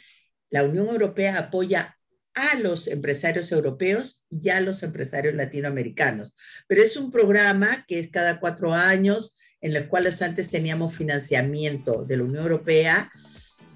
la 0.51 0.65
Unión 0.65 0.89
Europea 0.89 1.39
apoya 1.39 1.97
a 2.35 2.57
los 2.57 2.87
empresarios 2.87 3.51
europeos 3.53 4.23
y 4.31 4.51
a 4.51 4.61
los 4.61 4.83
empresarios 4.83 5.35
latinoamericanos. 5.35 6.33
Pero 6.67 6.83
es 6.83 6.97
un 6.97 7.11
programa 7.11 7.85
que 7.89 7.99
es 7.99 8.11
cada 8.11 8.39
cuatro 8.41 8.73
años, 8.73 9.37
en 9.61 9.75
los 9.75 9.85
cuales 9.85 10.23
antes 10.23 10.49
teníamos 10.49 10.95
financiamiento 10.95 12.05
de 12.05 12.17
la 12.17 12.25
Unión 12.25 12.43
Europea 12.43 13.11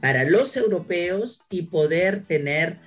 para 0.00 0.24
los 0.24 0.56
europeos 0.56 1.42
y 1.50 1.62
poder 1.62 2.24
tener 2.24 2.78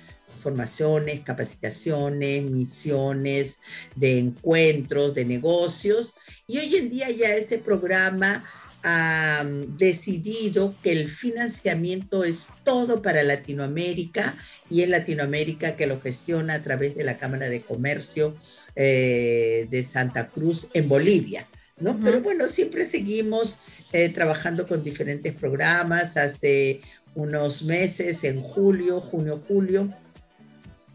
formaciones, 0.42 1.20
capacitaciones, 1.20 2.50
misiones 2.50 3.58
de 3.96 4.18
encuentros, 4.18 5.14
de 5.14 5.24
negocios. 5.24 6.14
Y 6.46 6.58
hoy 6.58 6.76
en 6.76 6.90
día 6.90 7.10
ya 7.10 7.34
ese 7.34 7.58
programa 7.58 8.44
ha 8.82 9.44
decidido 9.76 10.74
que 10.82 10.92
el 10.92 11.10
financiamiento 11.10 12.24
es 12.24 12.46
todo 12.64 13.02
para 13.02 13.22
Latinoamérica 13.22 14.36
y 14.70 14.82
es 14.82 14.88
Latinoamérica 14.88 15.76
que 15.76 15.86
lo 15.86 16.00
gestiona 16.00 16.54
a 16.54 16.62
través 16.62 16.96
de 16.96 17.04
la 17.04 17.18
Cámara 17.18 17.48
de 17.48 17.60
Comercio 17.62 18.34
eh, 18.76 19.66
de 19.70 19.82
Santa 19.82 20.28
Cruz 20.28 20.68
en 20.74 20.88
Bolivia. 20.88 21.48
¿no? 21.80 21.98
Pero 22.02 22.20
bueno, 22.20 22.46
siempre 22.48 22.86
seguimos 22.86 23.58
eh, 23.92 24.08
trabajando 24.08 24.66
con 24.66 24.82
diferentes 24.82 25.34
programas. 25.34 26.16
Hace 26.16 26.80
unos 27.14 27.62
meses, 27.62 28.22
en 28.24 28.42
julio, 28.42 29.00
junio, 29.00 29.42
julio, 29.46 29.92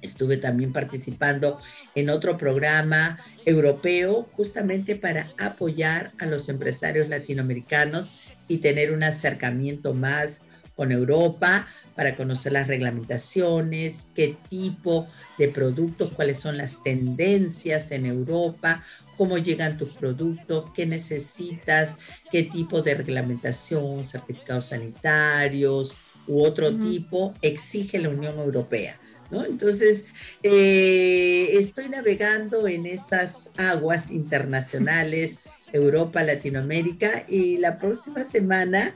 estuve 0.03 0.37
también 0.37 0.71
participando 0.71 1.59
en 1.95 2.09
otro 2.09 2.37
programa 2.37 3.17
europeo 3.45 4.27
justamente 4.33 4.95
para 4.95 5.31
apoyar 5.39 6.11
a 6.19 6.25
los 6.25 6.49
empresarios 6.49 7.09
latinoamericanos 7.09 8.09
y 8.47 8.57
tener 8.59 8.91
un 8.91 9.03
acercamiento 9.03 9.93
más 9.93 10.41
con 10.75 10.91
Europa 10.91 11.67
para 11.95 12.15
conocer 12.15 12.51
las 12.51 12.67
reglamentaciones, 12.67 14.07
qué 14.15 14.35
tipo 14.49 15.07
de 15.37 15.47
productos, 15.47 16.11
cuáles 16.13 16.39
son 16.39 16.57
las 16.57 16.81
tendencias 16.83 17.91
en 17.91 18.05
Europa, 18.05 18.83
cómo 19.17 19.37
llegan 19.37 19.77
tus 19.77 19.89
productos, 19.89 20.71
qué 20.73 20.85
necesitas, 20.85 21.95
qué 22.31 22.43
tipo 22.43 22.81
de 22.81 22.95
reglamentación, 22.95 24.07
certificados 24.07 24.65
sanitarios 24.65 25.93
u 26.25 26.43
otro 26.43 26.73
tipo 26.73 27.33
exige 27.41 27.99
la 27.99 28.09
Unión 28.09 28.39
Europea. 28.39 28.97
Entonces, 29.41 30.05
eh, 30.43 31.49
estoy 31.53 31.89
navegando 31.89 32.67
en 32.67 32.85
esas 32.85 33.49
aguas 33.57 34.11
internacionales, 34.11 35.37
Europa, 35.71 36.21
Latinoamérica, 36.21 37.25
y 37.27 37.57
la 37.57 37.77
próxima 37.77 38.23
semana 38.23 38.95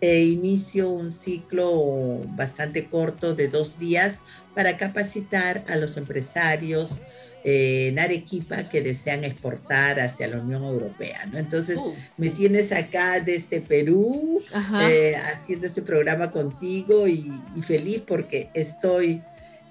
eh, 0.00 0.20
inicio 0.20 0.90
un 0.90 1.10
ciclo 1.10 2.20
bastante 2.36 2.84
corto 2.84 3.34
de 3.34 3.48
dos 3.48 3.78
días 3.78 4.16
para 4.54 4.76
capacitar 4.76 5.64
a 5.68 5.76
los 5.76 5.96
empresarios 5.96 7.00
eh, 7.44 7.88
en 7.88 7.98
Arequipa 7.98 8.68
que 8.68 8.82
desean 8.82 9.24
exportar 9.24 10.00
hacia 10.00 10.28
la 10.28 10.38
Unión 10.38 10.64
Europea, 10.64 11.24
¿no? 11.32 11.38
Entonces, 11.38 11.78
uh. 11.78 11.94
me 12.16 12.30
tienes 12.30 12.72
acá 12.72 13.20
desde 13.20 13.60
Perú 13.60 14.42
haciendo 14.52 15.66
este 15.66 15.82
programa 15.82 16.30
contigo 16.30 17.08
y 17.08 17.32
feliz 17.62 18.02
porque 18.06 18.50
estoy 18.54 19.22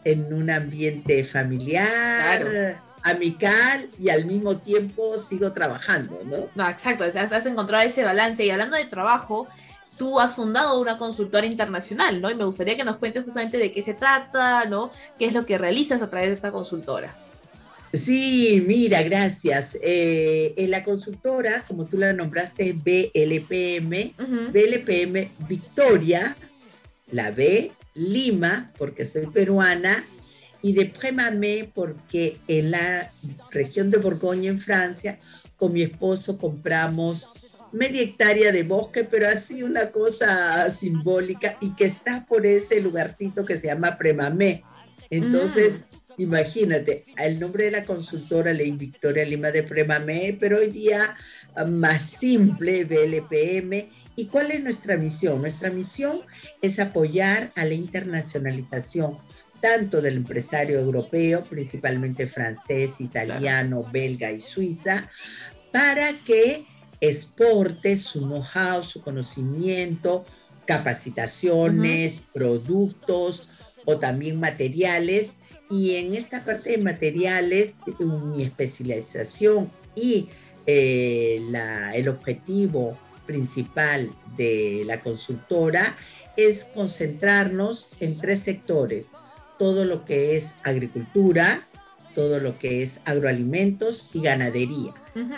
en 0.08 0.34
un 0.34 0.50
ambiente 0.50 1.26
familiar, 1.26 2.80
amical 3.04 3.90
y 4.00 4.08
al 4.08 4.24
mismo 4.24 4.58
tiempo 4.58 5.18
sigo 5.20 5.52
trabajando, 5.52 6.22
¿no? 6.24 6.48
No, 6.56 6.70
exacto, 6.70 7.04
has, 7.04 7.46
encontrado 7.46 7.84
ese 7.84 8.04
balance 8.04 8.46
y 8.46 8.50
hablando 8.50 8.78
de 8.78 8.86
trabajo, 8.86 9.48
tú 9.98 10.20
has 10.20 10.36
fundado 10.36 10.80
una 10.80 10.98
consultora 10.98 11.46
internacional, 11.46 12.22
¿no? 12.22 12.32
Y 12.32 12.36
me 12.36 12.46
gustaría 12.46 12.78
que 12.78 12.86
nos 12.86 12.98
cuentes 12.98 13.26
justamente 13.26 13.58
de 13.58 13.72
qué 13.74 13.82
se 13.82 13.94
trata, 13.94 14.64
¿no? 14.66 14.92
¿Qué 15.20 15.26
es 15.26 15.34
lo 15.34 15.46
que 15.46 15.58
realizas 15.58 16.02
a 16.02 16.10
través 16.10 16.30
de 16.30 16.36
esta 16.36 16.52
consultora? 16.52 17.14
Sí, 17.92 18.64
mira, 18.66 19.04
gracias. 19.04 19.78
Eh, 19.82 20.54
en 20.56 20.72
la 20.72 20.84
consultora, 20.84 21.66
como 21.68 21.86
tú 21.86 21.98
la 21.98 22.14
nombraste, 22.14 22.72
BLPM, 22.72 24.14
BLPM 24.52 25.30
Victoria, 25.48 26.38
la 27.12 27.32
B 27.32 27.72
Lima, 27.98 28.72
porque 28.78 29.06
soy 29.06 29.28
peruana, 29.28 30.06
y 30.62 30.74
de 30.74 30.86
Prémamé, 30.86 31.70
porque 31.74 32.38
en 32.48 32.72
la 32.72 33.12
región 33.52 33.92
de 33.92 33.98
Borgoña, 33.98 34.50
en 34.50 34.60
Francia, 34.60 35.20
con 35.56 35.74
mi 35.74 35.84
esposo 35.84 36.38
compramos 36.38 37.30
media 37.72 38.02
hectárea 38.02 38.52
de 38.52 38.64
bosque, 38.64 39.04
pero 39.04 39.28
así 39.28 39.64
una 39.64 39.92
cosa 39.92 40.70
simbólica 40.72 41.58
y 41.60 41.76
que 41.76 41.86
está 41.86 42.26
por 42.26 42.46
ese 42.46 42.80
lugarcito 42.82 43.46
que 43.46 43.58
se 43.58 43.68
llama 43.68 43.98
Premamé. 43.98 44.64
Entonces, 45.10 45.74
mm. 46.18 46.22
imagínate, 46.22 47.04
el 47.18 47.40
nombre 47.40 47.66
de 47.66 47.72
la 47.72 47.84
consultora 47.84 48.54
Ley 48.54 48.72
Victoria 48.72 49.26
Lima 49.26 49.52
de 49.52 49.64
Premamé, 49.64 50.36
pero 50.40 50.60
hoy 50.60 50.68
día 50.68 51.16
ah, 51.56 51.66
más 51.66 52.04
simple, 52.04 52.86
BLPM, 52.86 53.90
¿Y 54.18 54.26
cuál 54.26 54.50
es 54.50 54.64
nuestra 54.64 54.98
misión? 54.98 55.40
Nuestra 55.42 55.70
misión 55.70 56.22
es 56.64 56.80
apoyar 56.80 57.52
a 57.56 57.64
la 57.66 57.76
internacionalización 57.76 59.16
tanto 59.62 60.02
del 60.02 60.18
empresario 60.18 60.80
europeo, 60.80 61.44
principalmente 61.44 62.26
francés, 62.28 63.00
italiano, 63.00 63.86
belga 63.92 64.32
y 64.32 64.42
suiza, 64.42 65.08
para 65.72 66.18
que 66.26 66.66
exporte 67.00 67.96
su 67.98 68.22
know-how, 68.22 68.84
su 68.84 69.02
conocimiento, 69.02 70.26
capacitaciones, 70.66 72.16
productos 72.34 73.48
o 73.86 74.00
también 74.00 74.40
materiales. 74.40 75.30
Y 75.70 75.96
en 75.96 76.16
esta 76.16 76.44
parte 76.44 76.72
de 76.72 76.78
materiales, 76.80 77.76
mi 78.00 78.42
especialización 78.42 79.70
y 79.96 80.28
eh, 80.66 81.40
el 81.94 82.10
objetivo 82.10 82.98
principal 83.28 84.10
de 84.36 84.82
la 84.88 85.02
consultora 85.02 85.96
es 86.36 86.66
concentrarnos 86.66 87.92
en 88.00 88.18
tres 88.20 88.40
sectores, 88.40 89.08
todo 89.60 89.86
lo 89.86 90.06
que 90.06 90.36
es 90.36 90.54
agricultura, 90.64 91.62
todo 92.18 92.40
lo 92.40 92.58
que 92.58 92.82
es 92.82 93.00
agroalimentos 93.06 94.10
y 94.12 94.22
ganadería. 94.22 94.92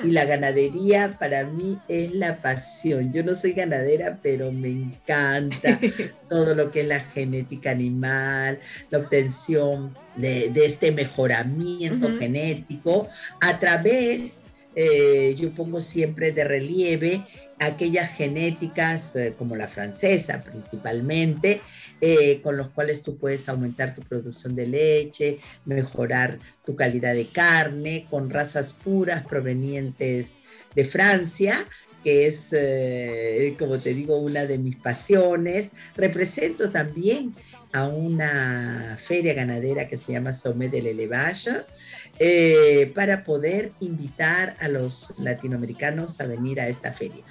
Y 0.03 0.11
la 0.11 0.25
ganadería 0.25 1.17
para 1.19 1.45
mí 1.45 1.77
es 1.87 2.13
la 2.13 2.41
pasión. 2.41 3.11
Yo 3.11 3.23
no 3.23 3.35
soy 3.35 3.51
ganadera, 3.53 4.19
pero 4.21 4.51
me 4.51 4.69
encanta 4.69 5.79
todo 6.29 6.55
lo 6.55 6.71
que 6.71 6.81
es 6.81 6.87
la 6.87 7.01
genética 7.01 7.71
animal, 7.71 8.59
la 8.89 8.99
obtención 8.99 9.93
de, 10.15 10.51
este 10.55 10.91
mejoramiento 10.91 12.17
genético 12.17 13.09
a 13.41 13.59
través 13.59 14.39
eh, 14.75 15.35
yo 15.37 15.51
pongo 15.51 15.81
siempre 15.81 16.31
de 16.31 16.43
relieve 16.43 17.25
aquellas 17.59 18.11
genéticas 18.11 19.15
eh, 19.15 19.33
como 19.37 19.55
la 19.55 19.67
francesa 19.67 20.39
principalmente, 20.39 21.61
eh, 22.01 22.41
con 22.41 22.57
los 22.57 22.69
cuales 22.69 23.03
tú 23.03 23.17
puedes 23.17 23.47
aumentar 23.49 23.93
tu 23.93 24.01
producción 24.01 24.55
de 24.55 24.67
leche, 24.67 25.39
mejorar 25.65 26.39
tu 26.65 26.75
calidad 26.75 27.13
de 27.13 27.27
carne, 27.27 28.07
con 28.09 28.29
razas 28.29 28.73
puras 28.73 29.25
provenientes 29.25 30.33
de 30.73 30.85
Francia, 30.85 31.65
que 32.03 32.27
es, 32.27 32.47
eh, 32.51 33.55
como 33.59 33.77
te 33.77 33.93
digo, 33.93 34.17
una 34.17 34.45
de 34.45 34.57
mis 34.57 34.75
pasiones. 34.77 35.69
Represento 35.95 36.69
también 36.69 37.33
a 37.73 37.87
una 37.87 38.97
feria 39.01 39.33
ganadera 39.33 39.87
que 39.87 39.97
se 39.97 40.13
llama 40.13 40.33
Sommet 40.33 40.71
del 40.71 41.09
eh, 42.19 42.91
para 42.95 43.23
poder 43.23 43.71
invitar 43.79 44.55
a 44.59 44.67
los 44.67 45.13
latinoamericanos 45.19 46.19
a 46.19 46.25
venir 46.25 46.59
a 46.61 46.67
esta 46.67 46.91
feria. 46.91 47.23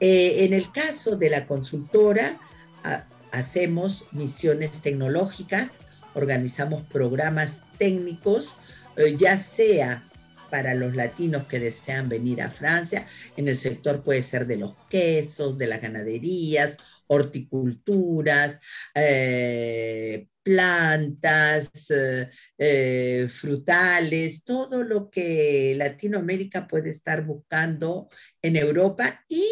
Eh, 0.00 0.44
en 0.44 0.52
el 0.52 0.72
caso 0.72 1.16
de 1.16 1.30
la 1.30 1.46
consultora, 1.46 2.38
hacemos 3.30 4.04
misiones 4.12 4.82
tecnológicas, 4.82 5.70
organizamos 6.14 6.82
programas 6.82 7.50
técnicos, 7.78 8.56
ya 9.18 9.38
sea 9.38 10.04
para 10.54 10.72
los 10.74 10.94
latinos 10.94 11.48
que 11.48 11.58
desean 11.58 12.08
venir 12.08 12.40
a 12.40 12.48
Francia, 12.48 13.08
en 13.36 13.48
el 13.48 13.56
sector 13.56 14.04
puede 14.04 14.22
ser 14.22 14.46
de 14.46 14.56
los 14.56 14.76
quesos, 14.88 15.58
de 15.58 15.66
las 15.66 15.82
ganaderías, 15.82 16.76
horticulturas, 17.08 18.60
eh, 18.94 20.28
plantas, 20.44 21.72
eh, 22.56 23.26
frutales, 23.28 24.44
todo 24.44 24.84
lo 24.84 25.10
que 25.10 25.74
Latinoamérica 25.76 26.68
puede 26.68 26.90
estar 26.90 27.24
buscando 27.24 28.08
en 28.40 28.54
Europa 28.54 29.24
y 29.28 29.44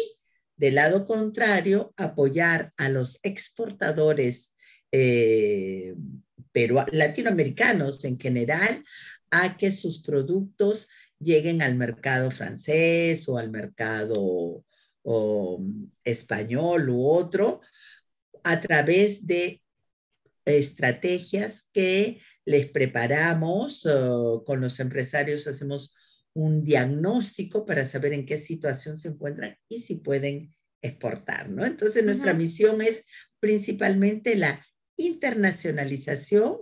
del 0.55 0.75
lado 0.75 1.05
contrario, 1.05 1.93
apoyar 1.97 2.71
a 2.77 2.87
los 2.87 3.19
exportadores 3.23 4.53
eh, 4.89 5.95
latinoamericanos 6.53 8.05
en 8.05 8.17
general 8.17 8.85
a 9.35 9.57
que 9.57 9.71
sus 9.71 10.03
productos 10.03 10.87
lleguen 11.19 11.63
al 11.63 11.73
mercado 11.73 12.29
francés 12.29 13.27
o 13.27 13.39
al 13.39 13.49
mercado 13.49 14.63
español 16.03 16.89
u 16.89 17.07
otro 17.07 17.61
a 18.43 18.61
través 18.61 19.25
de 19.25 19.61
estrategias 20.45 21.65
que 21.73 22.21
les 22.45 22.69
preparamos 22.69 23.87
con 24.45 24.61
los 24.61 24.79
empresarios, 24.79 25.47
hacemos 25.47 25.95
un 26.33 26.63
diagnóstico 26.63 27.65
para 27.65 27.87
saber 27.87 28.13
en 28.13 28.27
qué 28.27 28.37
situación 28.37 28.99
se 28.99 29.07
encuentran 29.07 29.57
y 29.67 29.79
si 29.79 29.95
pueden 29.95 30.53
exportar, 30.81 31.49
¿no? 31.49 31.65
Entonces, 31.65 32.05
nuestra 32.05 32.33
misión 32.33 32.81
es 32.81 33.03
principalmente 33.39 34.35
la 34.35 34.63
internacionalización 34.95 36.57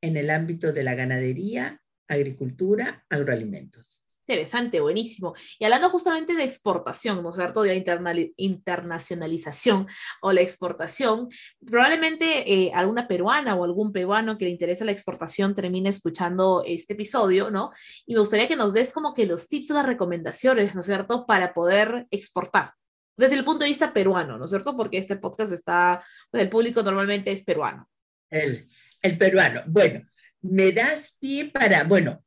en 0.00 0.16
el 0.16 0.30
ámbito 0.30 0.72
de 0.72 0.84
la 0.84 0.94
ganadería, 0.94 1.82
agricultura, 2.08 3.04
agroalimentos. 3.08 4.04
Interesante, 4.26 4.80
buenísimo. 4.80 5.34
Y 5.58 5.66
hablando 5.66 5.90
justamente 5.90 6.34
de 6.34 6.44
exportación, 6.44 7.22
¿no 7.22 7.28
es 7.28 7.36
cierto? 7.36 7.60
De 7.60 7.84
la 7.84 8.26
internacionalización 8.38 9.86
o 10.22 10.32
la 10.32 10.40
exportación, 10.40 11.28
probablemente 11.66 12.50
eh, 12.50 12.72
alguna 12.74 13.06
peruana 13.06 13.54
o 13.54 13.64
algún 13.64 13.92
peruano 13.92 14.38
que 14.38 14.46
le 14.46 14.50
interesa 14.50 14.86
la 14.86 14.92
exportación 14.92 15.54
termine 15.54 15.90
escuchando 15.90 16.62
este 16.66 16.94
episodio, 16.94 17.50
¿no? 17.50 17.72
Y 18.06 18.14
me 18.14 18.20
gustaría 18.20 18.48
que 18.48 18.56
nos 18.56 18.72
des 18.72 18.94
como 18.94 19.12
que 19.12 19.26
los 19.26 19.46
tips 19.50 19.72
o 19.72 19.74
las 19.74 19.86
recomendaciones, 19.86 20.74
¿no 20.74 20.80
es 20.80 20.86
cierto?, 20.86 21.26
para 21.26 21.52
poder 21.52 22.06
exportar 22.10 22.72
desde 23.16 23.36
el 23.36 23.44
punto 23.44 23.64
de 23.64 23.70
vista 23.70 23.92
peruano, 23.92 24.38
¿no 24.38 24.44
es 24.46 24.50
cierto? 24.50 24.76
Porque 24.76 24.98
este 24.98 25.16
podcast 25.16 25.52
está, 25.52 26.02
pues, 26.30 26.42
el 26.42 26.48
público 26.48 26.82
normalmente 26.82 27.30
es 27.30 27.44
peruano. 27.44 27.88
El, 28.30 28.68
el 29.02 29.18
peruano. 29.18 29.62
Bueno, 29.66 30.04
me 30.44 30.72
das 30.72 31.16
pie 31.18 31.46
para, 31.46 31.84
bueno, 31.84 32.22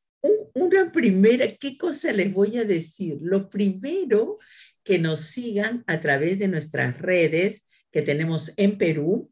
una 0.53 0.91
primera, 0.91 1.55
¿qué 1.55 1.77
cosa 1.77 2.11
les 2.11 2.33
voy 2.33 2.57
a 2.57 2.65
decir? 2.65 3.19
Lo 3.21 3.49
primero, 3.49 4.37
que 4.83 4.99
nos 4.99 5.19
sigan 5.25 5.83
a 5.85 5.99
través 5.99 6.39
de 6.39 6.47
nuestras 6.47 6.97
redes 6.97 7.67
que 7.91 8.01
tenemos 8.01 8.53
en 8.55 8.77
Perú. 8.77 9.29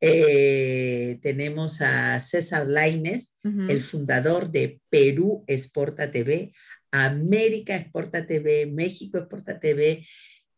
Eh, 0.00 1.18
tenemos 1.22 1.80
a 1.82 2.18
César 2.20 2.66
Laines, 2.66 3.34
el 3.68 3.82
fundador 3.82 4.50
de 4.50 4.80
Perú 4.88 5.44
Exporta 5.46 6.10
TV, 6.10 6.52
América 6.90 7.76
Exporta 7.76 8.26
TV, 8.26 8.64
México 8.64 9.18
Exporta 9.18 9.60
TV, 9.60 10.06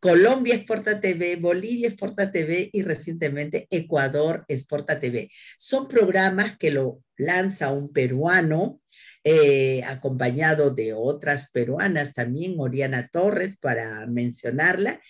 Colombia 0.07 0.55
Exporta 0.55 1.01
TV, 1.01 1.35
Bolivia 1.35 1.89
Exporta 1.89 2.31
TV 2.31 2.71
y 2.73 2.83
recientemente 2.83 3.67
Ecuador 3.71 4.45
Exporta 4.47 5.01
TV. 5.01 5.33
Son 5.59 5.89
programas 5.89 6.57
que 6.59 6.71
lo 6.71 7.03
lanza 7.17 7.73
un 7.73 7.93
peruano 7.93 8.81
eh, 9.25 9.83
acompañado 9.83 10.71
de 10.71 10.95
otras 10.95 11.51
peruanas 11.51 12.15
también, 12.15 12.55
Oriana 12.61 13.09
Torres, 13.09 13.57
para 13.57 14.07
mencionarla, 14.07 15.01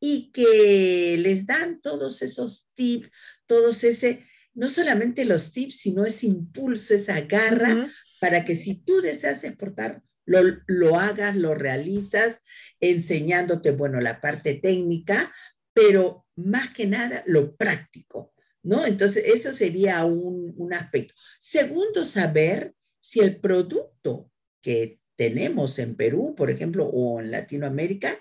y 0.00 0.30
que 0.32 1.18
les 1.18 1.44
dan 1.44 1.82
todos 1.82 2.22
esos 2.22 2.66
tips, 2.72 3.10
todos 3.44 3.84
ese, 3.84 4.24
no 4.54 4.70
solamente 4.70 5.26
los 5.26 5.52
tips, 5.52 5.76
sino 5.76 6.06
ese 6.06 6.28
impulso, 6.28 6.94
esa 6.94 7.20
garra, 7.20 7.92
para 8.22 8.46
que 8.46 8.56
si 8.56 8.76
tú 8.76 9.02
deseas 9.02 9.44
exportar, 9.44 10.02
lo, 10.26 10.40
lo, 10.66 10.98
hagas, 10.98 11.36
lo 11.36 11.54
realizas, 11.54 12.40
enseñándote, 12.80 13.70
bueno, 13.70 14.00
la 14.00 14.20
parte 14.20 14.54
técnica, 14.54 15.32
pero 15.72 16.26
más 16.36 16.70
que 16.70 16.86
nada 16.86 17.22
lo 17.26 17.56
práctico, 17.56 18.34
¿no? 18.62 18.84
Entonces, 18.84 19.24
eso 19.26 19.52
sería 19.52 20.04
un, 20.04 20.52
un 20.56 20.74
aspecto. 20.74 21.14
Segundo, 21.40 22.04
saber 22.04 22.74
si 23.00 23.20
el 23.20 23.38
producto 23.38 24.30
que 24.60 24.98
tenemos 25.16 25.78
en 25.78 25.96
Perú, 25.96 26.34
por 26.36 26.50
ejemplo, 26.50 26.86
o 26.86 27.20
en 27.20 27.30
Latinoamérica, 27.30 28.18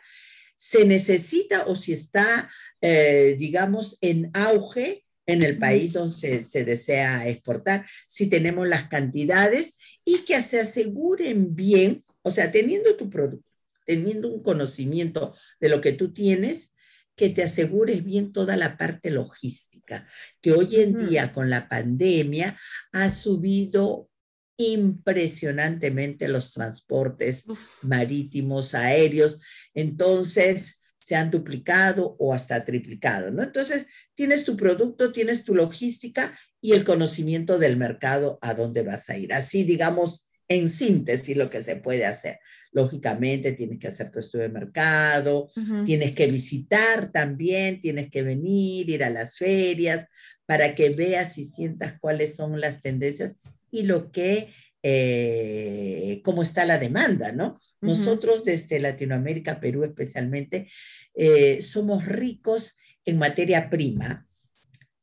se 0.56 0.86
necesita 0.86 1.65
o 1.65 1.76
si 1.76 1.94
está, 1.94 2.50
eh, 2.82 3.36
digamos, 3.38 3.98
en 4.02 4.32
auge 4.34 5.05
en 5.26 5.44
el 5.44 5.58
país 5.58 5.94
donde 5.94 6.46
se, 6.46 6.66
desea 6.66 7.28
exportar, 7.28 7.86
si 8.08 8.28
tenemos 8.28 8.68
las 8.68 8.88
cantidades 8.88 9.76
y 10.04 10.20
que 10.20 10.42
se 10.42 10.60
aseguren 10.60 11.56
bien, 11.56 12.04
o 12.22 12.32
sea, 12.32 12.52
teniendo 12.52 12.96
tu 12.96 13.10
producto, 13.10 13.50
teniendo 13.86 14.30
un 14.30 14.44
conocimiento 14.44 15.36
de 15.60 15.70
lo 15.70 15.82
que 15.82 15.94
tú 15.94 16.14
tienes, 16.14 16.72
que 17.16 17.30
te 17.30 17.44
asegures 17.44 18.04
bien 18.04 18.34
toda 18.34 18.58
la 18.58 18.78
parte 18.78 19.10
logística, 19.10 20.08
que 20.42 20.52
hoy 20.52 20.76
en 20.76 21.08
día 21.08 21.32
con 21.34 21.50
la 21.50 21.70
pandemia 21.70 22.58
ha 22.92 23.10
subido 23.10 24.10
impresionantemente 24.58 26.28
los 26.28 26.52
transportes 26.52 27.46
marítimos, 27.84 28.74
aéreos. 28.74 29.40
Entonces, 29.74 30.82
se 31.06 31.15
han 31.15 31.30
duplicado 31.30 32.15
o 32.18 32.34
hasta 32.34 32.65
triplicado, 32.65 33.30
¿no? 33.30 33.44
Entonces, 33.44 33.86
tienes 34.15 34.44
tu 34.44 34.58
producto, 34.58 35.12
tienes 35.12 35.46
tu 35.46 35.54
logística 35.54 36.36
y 36.60 36.72
el 36.72 36.84
conocimiento 36.84 37.60
del 37.60 37.78
mercado 37.78 38.39
a 38.41 38.56
dónde 38.56 38.82
vas 38.82 39.08
a 39.12 39.15
ir. 39.15 39.32
Así, 39.32 39.63
digamos, 39.63 40.26
en 40.48 40.72
síntesis, 40.72 41.38
lo 41.38 41.48
que 41.52 41.62
se 41.62 41.76
puede 41.76 42.08
hacer. 42.08 42.39
Lógicamente, 42.72 43.52
tienes 43.52 43.78
que 43.78 43.89
hacer 43.89 44.10
tu 44.10 44.18
estudio 44.18 44.46
de 44.46 44.50
mercado, 44.50 45.52
tienes 45.86 46.13
que 46.15 46.26
visitar 46.26 47.12
también, 47.12 47.82
tienes 47.82 48.10
que 48.10 48.24
venir, 48.24 48.89
ir 48.89 49.04
a 49.04 49.12
las 49.12 49.38
ferias 49.38 50.08
para 50.48 50.74
que 50.74 50.89
veas 50.89 51.38
y 51.38 51.46
sientas 51.46 52.00
cuáles 52.00 52.36
son 52.36 52.60
las 52.60 52.82
tendencias 52.82 53.36
y 53.70 53.84
lo 53.84 54.12
que, 54.12 54.50
eh, 54.82 56.22
cómo 56.24 56.41
está 56.41 56.65
la 56.65 56.80
demanda, 56.80 57.32
¿no? 57.32 57.60
Nosotros 57.86 58.43
desde 58.43 58.80
Latinoamérica, 58.80 59.60
Perú 59.60 59.84
especialmente, 59.84 60.67
eh, 61.13 61.62
somos 61.62 62.06
ricos 62.06 62.78
en 63.06 63.17
materia 63.17 63.69
prima 63.69 64.28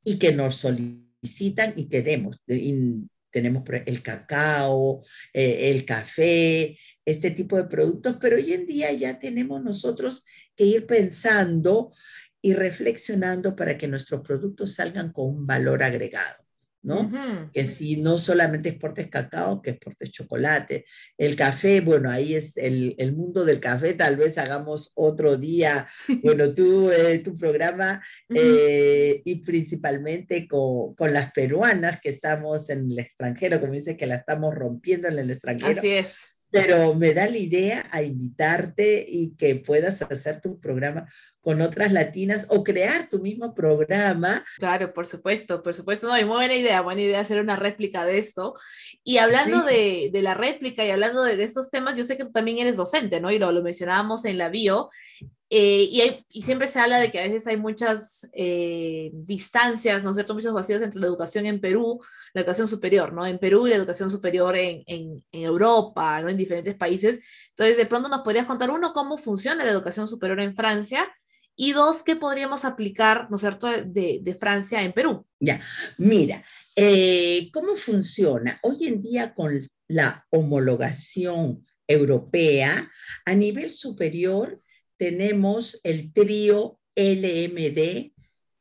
y 0.05 0.19
que 0.19 0.33
nos 0.33 0.57
solicitan 0.57 1.75
y 1.77 1.89
queremos. 1.89 2.41
tenemos 3.31 3.63
el 3.87 4.03
cacao, 4.03 5.05
eh, 5.33 5.71
el 5.71 5.87
café, 5.87 6.77
este 7.05 7.31
tipo 7.31 7.57
de 7.57 7.65
productos, 7.65 8.19
pero 8.21 8.37
hoy 8.37 8.53
en 8.53 8.67
día 8.67 8.93
ya 8.93 9.19
tenemos 9.19 9.63
nosotros 9.63 10.25
que 10.55 10.65
ir 10.65 10.87
pensando 10.87 11.93
y 12.43 12.55
reflexionando 12.55 13.57
para 13.57 13.79
que 13.79 13.89
nuestros 13.89 14.21
productos 14.21 14.75
salgan 14.75 15.13
con 15.13 15.29
un 15.29 15.47
valor 15.47 15.83
agregado. 15.83 16.42
¿No? 16.83 17.11
Que 17.53 17.65
si 17.67 17.97
no 17.97 18.19
solamente 18.19 18.71
exportes 18.71 19.09
cacao, 19.09 19.63
que 19.63 19.71
exportes 19.71 20.11
chocolate. 20.11 20.85
El 21.17 21.37
café, 21.37 21.81
bueno, 21.81 22.11
ahí 22.11 22.35
es 22.35 22.57
el, 22.57 22.95
el 22.99 23.15
mundo 23.15 23.45
del 23.45 23.61
café, 23.61 23.95
tal 23.95 24.17
vez 24.17 24.37
hagamos 24.39 24.93
otro 24.95 25.37
día, 25.37 25.89
bueno, 26.23 26.53
tú, 26.53 26.91
eh, 26.91 27.21
tu 27.21 27.37
programa, 27.37 28.03
eh, 28.35 29.23
y 29.25 29.37
principalmente 29.37 30.49
con, 30.49 30.95
con, 30.95 31.13
las 31.13 31.33
peruanas 31.33 32.01
que 32.01 32.09
estamos 32.09 32.69
en 32.71 32.91
el 32.91 32.99
extranjero, 32.99 33.61
como 33.61 33.75
dice 33.75 33.97
que 33.97 34.07
la 34.07 34.17
estamos 34.17 34.55
rompiendo 34.55 35.09
en 35.09 35.19
el 35.19 35.31
extranjero. 35.31 35.79
Así 35.79 35.91
es 35.91 36.32
pero 36.53 36.95
me 36.95 37.15
da 37.15 37.29
la 37.29 37.39
idea 37.39 37.87
a 37.91 38.03
invitarte 38.03 39.05
y 39.09 39.35
que 39.37 39.57
puedas 39.57 40.03
hacer 40.03 40.41
tu 40.41 40.61
programa 40.61 41.09
con 41.41 41.61
otras 41.61 41.93
latinas 41.93 42.47
o 42.49 42.63
crear 42.63 43.09
tu 43.09 43.19
mismo 43.19 43.53
programa. 43.55 44.45
Claro, 44.59 44.93
por 44.93 45.07
supuesto, 45.07 45.63
por 45.63 45.75
supuesto. 45.75 46.07
No, 46.07 46.17
y 46.17 46.25
muy 46.25 46.37
buena 46.37 46.55
idea, 46.55 46.83
buena 46.83 47.01
idea 47.01 47.21
hacer 47.21 47.41
una 47.41 47.57
réplica 47.57 48.05
de 48.05 48.19
esto. 48.19 48.55
Y 49.03 49.17
hablando 49.17 49.63
de, 49.63 50.11
de, 50.13 50.23
la 50.23 50.35
réplica 50.35 50.85
y 50.85 50.91
hablando 50.91 51.25
de, 51.25 51.37
de, 51.37 51.43
estos 51.43 51.71
temas, 51.71 51.97
yo 51.97 52.05
sé 52.05 52.17
que 52.17 52.25
tú 52.25 52.33
también 52.33 52.59
eres 52.59 52.77
docente, 52.77 53.21
¿no? 53.21 53.33
Y 53.33 53.39
lo, 53.39 53.51
lo 53.51 53.63
mencionábamos 53.63 54.25
en 54.25 54.39
la 54.39 54.51
bio. 54.51 54.91
Eh, 55.55 55.87
y, 55.91 56.01
hay, 56.01 56.25
y, 56.31 56.45
siempre 56.45 56.67
se 56.67 56.81
habla 56.81 56.99
de 56.99 57.11
que 57.11 57.21
a 57.21 57.25
veces 57.25 57.47
hay 57.47 57.59
muchas 57.59 58.27
eh, 58.33 59.11
distancias, 59.13 60.03
¿no 60.03 60.09
es 60.09 60.17
cierto? 60.17 60.33
Muchos 60.33 60.55
vacíos 60.55 60.81
entre 60.81 60.99
la 60.99 61.07
educación 61.07 61.45
en 61.45 61.61
Perú, 61.61 62.01
la 62.33 62.41
educación 62.41 62.69
superior, 62.69 63.13
¿no? 63.13 63.27
En 63.27 63.39
Perú 63.39 63.67
y 63.67 63.71
la 63.71 63.77
educación 63.77 64.09
superior 64.09 64.57
en, 64.57 64.83
en, 64.87 65.23
en, 65.31 65.43
Europa, 65.43 66.23
¿no? 66.23 66.31
En 66.31 66.39
diferentes 66.39 66.75
países. 66.75 67.21
Entonces, 67.51 67.77
de 67.77 67.85
pronto 67.85 68.09
nos 68.09 68.23
podrías 68.23 68.47
contar, 68.47 68.71
uno, 68.71 68.95
cómo 68.95 69.19
funciona 69.19 69.63
la 69.63 69.71
educación 69.73 70.09
superior 70.09 70.41
en 70.41 70.57
Francia 70.57 71.13
y 71.55 71.73
dos, 71.73 72.03
qué 72.03 72.17
podríamos 72.17 72.65
aplicar, 72.65 73.29
¿no 73.29 73.37
es 73.37 73.43
cierto?, 73.43 73.67
de, 73.69 74.21
de 74.23 74.35
Francia 74.35 74.83
en 74.83 74.93
Perú. 74.93 75.27
Ya, 75.39 75.61
mira, 75.99 76.43
eh, 76.75 77.51
¿cómo 77.53 77.77
funciona? 77.77 78.59
Hoy 78.63 78.87
en 78.87 79.03
día 79.03 79.35
con 79.35 79.61
la 79.87 80.27
homologación 80.31 81.67
europea, 81.87 82.91
a 83.27 83.35
nivel 83.35 83.71
superior, 83.71 84.63
tenemos 85.03 85.81
el 85.83 86.13
trío 86.13 86.79
LMD, 86.95 88.13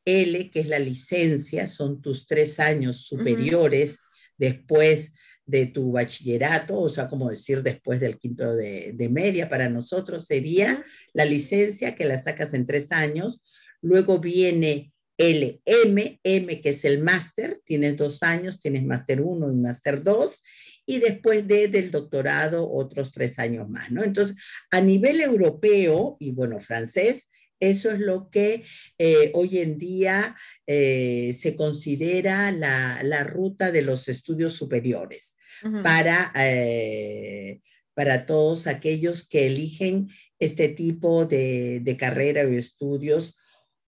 L, 0.04 0.50
que 0.50 0.58
es 0.58 0.66
la 0.66 0.80
licencia, 0.80 1.68
son 1.68 2.02
tus 2.02 2.26
tres 2.26 2.58
años 2.58 3.06
superiores 3.06 4.00
después 4.36 5.12
de 5.46 5.66
tu 5.66 5.92
bachillerato, 5.92 6.80
o 6.80 6.88
sea, 6.88 7.06
como 7.06 7.30
decir 7.30 7.62
después 7.62 8.00
del 8.00 8.18
quinto 8.18 8.56
de, 8.56 9.08
media, 9.08 9.48
para 9.48 9.68
nosotros 9.68 10.26
sería 10.26 10.84
la 11.12 11.24
licencia 11.24 11.94
que 11.94 12.06
la 12.06 12.20
sacas 12.20 12.54
en 12.54 12.66
tres 12.66 12.90
años, 12.90 13.40
luego 13.80 14.18
viene 14.18 14.92
LM, 15.18 16.18
M 16.24 16.60
que 16.60 16.70
es 16.70 16.84
el 16.84 16.98
máster, 16.98 17.60
tienes 17.64 17.96
dos 17.96 18.24
años, 18.24 18.58
tienes 18.58 18.84
máster 18.84 19.20
uno 19.20 19.52
y 19.52 19.54
máster 19.54 20.02
dos, 20.02 20.42
y 20.86 20.98
después 20.98 21.46
de, 21.46 21.68
del 21.68 21.90
doctorado 21.90 22.70
otros 22.70 23.12
tres 23.12 23.38
años 23.38 23.68
más, 23.68 23.90
¿no? 23.90 24.02
Entonces, 24.02 24.36
a 24.70 24.80
nivel 24.80 25.20
europeo 25.20 26.16
y 26.18 26.32
bueno, 26.32 26.60
francés, 26.60 27.28
eso 27.60 27.92
es 27.92 28.00
lo 28.00 28.28
que 28.28 28.64
eh, 28.98 29.30
hoy 29.34 29.58
en 29.58 29.78
día 29.78 30.34
eh, 30.66 31.36
se 31.40 31.54
considera 31.54 32.50
la, 32.50 33.00
la, 33.04 33.22
ruta 33.22 33.70
de 33.70 33.82
los 33.82 34.08
estudios 34.08 34.54
superiores 34.54 35.36
para, 35.84 36.32
eh, 36.34 37.60
para 37.94 38.26
todos 38.26 38.66
aquellos 38.66 39.28
que 39.28 39.46
eligen 39.46 40.08
este 40.40 40.70
tipo 40.70 41.24
de, 41.24 41.78
de 41.84 41.96
carrera 41.96 42.42
o 42.42 42.48
estudios, 42.48 43.38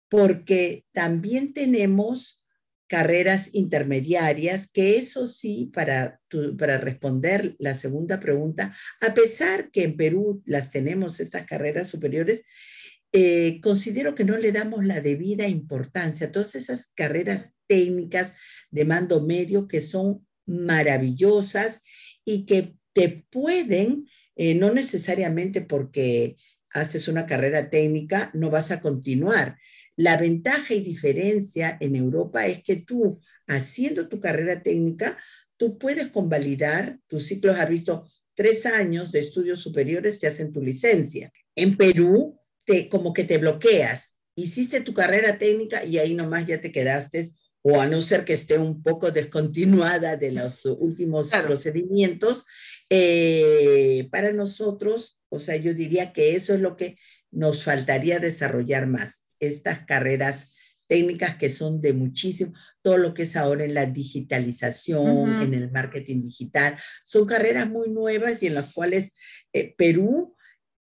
porque 0.08 0.84
también 0.92 1.52
tenemos 1.52 2.43
carreras 2.94 3.50
intermediarias, 3.52 4.68
que 4.72 4.98
eso 4.98 5.26
sí, 5.26 5.68
para, 5.74 6.20
para 6.56 6.78
responder 6.78 7.56
la 7.58 7.74
segunda 7.74 8.20
pregunta, 8.20 8.72
a 9.00 9.14
pesar 9.14 9.72
que 9.72 9.82
en 9.82 9.96
Perú 9.96 10.44
las 10.46 10.70
tenemos, 10.70 11.18
estas 11.18 11.44
carreras 11.44 11.88
superiores, 11.88 12.44
eh, 13.10 13.58
considero 13.60 14.14
que 14.14 14.22
no 14.24 14.36
le 14.36 14.52
damos 14.52 14.84
la 14.84 15.00
debida 15.00 15.48
importancia 15.48 16.28
a 16.28 16.30
todas 16.30 16.54
esas 16.54 16.92
carreras 16.94 17.56
técnicas 17.66 18.34
de 18.70 18.84
mando 18.84 19.20
medio 19.20 19.66
que 19.66 19.80
son 19.80 20.24
maravillosas 20.46 21.80
y 22.24 22.46
que 22.46 22.76
te 22.92 23.26
pueden, 23.28 24.06
eh, 24.36 24.54
no 24.54 24.72
necesariamente 24.72 25.62
porque 25.62 26.36
haces 26.70 27.08
una 27.08 27.26
carrera 27.26 27.70
técnica, 27.70 28.30
no 28.34 28.50
vas 28.50 28.70
a 28.70 28.80
continuar, 28.80 29.58
la 29.96 30.16
ventaja 30.16 30.74
y 30.74 30.80
diferencia 30.80 31.76
en 31.80 31.94
Europa 31.94 32.46
es 32.46 32.62
que 32.62 32.76
tú, 32.76 33.20
haciendo 33.46 34.08
tu 34.08 34.20
carrera 34.20 34.62
técnica, 34.62 35.18
tú 35.56 35.78
puedes 35.78 36.08
convalidar, 36.08 36.98
tus 37.06 37.26
ciclos 37.26 37.56
has 37.56 37.68
visto 37.68 38.08
tres 38.34 38.66
años 38.66 39.12
de 39.12 39.20
estudios 39.20 39.60
superiores, 39.60 40.18
te 40.18 40.26
hacen 40.26 40.52
tu 40.52 40.60
licencia. 40.60 41.32
En 41.54 41.76
Perú, 41.76 42.36
te, 42.64 42.88
como 42.88 43.12
que 43.12 43.24
te 43.24 43.38
bloqueas. 43.38 44.16
Hiciste 44.34 44.80
tu 44.80 44.94
carrera 44.94 45.38
técnica 45.38 45.84
y 45.84 45.98
ahí 45.98 46.14
nomás 46.14 46.46
ya 46.46 46.60
te 46.60 46.72
quedaste, 46.72 47.30
o 47.62 47.80
a 47.80 47.86
no 47.86 48.02
ser 48.02 48.24
que 48.24 48.34
esté 48.34 48.58
un 48.58 48.82
poco 48.82 49.12
descontinuada 49.12 50.16
de 50.16 50.32
los 50.32 50.66
últimos 50.66 51.30
procedimientos. 51.30 52.44
Eh, 52.90 54.08
para 54.10 54.32
nosotros, 54.32 55.20
o 55.28 55.38
sea, 55.38 55.56
yo 55.56 55.72
diría 55.72 56.12
que 56.12 56.34
eso 56.34 56.52
es 56.54 56.60
lo 56.60 56.76
que 56.76 56.98
nos 57.30 57.62
faltaría 57.62 58.18
desarrollar 58.18 58.86
más 58.86 59.23
estas 59.48 59.84
carreras 59.84 60.50
técnicas 60.86 61.36
que 61.36 61.48
son 61.48 61.80
de 61.80 61.92
muchísimo, 61.92 62.52
todo 62.82 62.98
lo 62.98 63.14
que 63.14 63.22
es 63.22 63.36
ahora 63.36 63.64
en 63.64 63.74
la 63.74 63.86
digitalización, 63.86 65.42
en 65.42 65.54
el 65.54 65.70
marketing 65.70 66.22
digital, 66.22 66.76
son 67.04 67.26
carreras 67.26 67.68
muy 67.68 67.88
nuevas 67.88 68.42
y 68.42 68.48
en 68.48 68.54
las 68.54 68.72
cuales 68.72 69.14
eh, 69.52 69.74
Perú, 69.76 70.36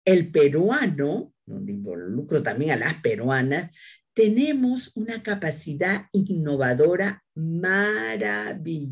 el 0.04 0.30
peruano, 0.30 1.34
donde 1.44 1.72
involucro 1.72 2.42
también 2.42 2.70
a 2.72 2.76
las 2.76 2.94
peruanas, 3.02 3.70
tenemos 4.14 4.96
una 4.96 5.22
capacidad 5.22 6.06
innovadora 6.12 7.22
maravillosa, 7.34 8.82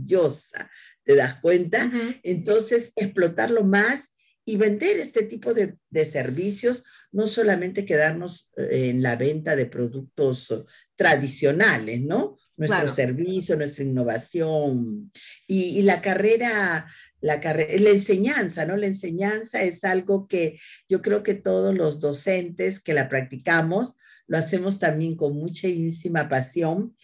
¿te 1.05 1.17
das 1.17 1.37
cuenta? 1.41 1.91
Entonces, 2.23 2.93
explotarlo 2.95 3.65
más 3.65 4.13
y 4.49 4.57
vender 4.57 4.99
este 4.99 5.25
tipo 5.25 5.53
de, 5.53 5.77
de, 5.91 6.07
servicios, 6.07 6.83
no 7.13 7.27
solamente 7.27 7.85
quedarnos 7.85 8.51
eh, 8.57 8.89
en 8.89 9.03
la 9.03 9.15
venta 9.15 9.55
de 9.55 9.67
productos 9.67 10.49
tradicionales, 10.97 12.01
¿no? 12.01 12.39
Nuestro 12.57 12.89
servicio, 12.95 13.57
nuestra 13.57 13.85
innovación 13.85 15.13
y, 15.47 15.79
y 15.79 15.83
la 15.83 16.01
carrera, 16.01 16.87
la 17.21 17.41
carrera, 17.43 17.79
la 17.79 17.91
enseñanza, 17.91 18.65
¿no? 18.65 18.79
La 18.79 18.87
enseñanza 18.87 19.63
es 19.65 19.85
algo 19.85 20.27
que 20.27 20.59
yo 20.89 21.03
creo 21.03 21.23
que 21.23 21.35
todos 21.35 21.75
los 21.75 22.01
docentes 22.01 22.81
que 22.81 22.95
la 22.95 23.11
practicamos 23.11 23.97
lo 24.29 24.39
hacemos 24.39 24.79
también 24.79 25.15
con 25.15 25.35
muchísima 25.35 26.27
pasión, 26.27 26.97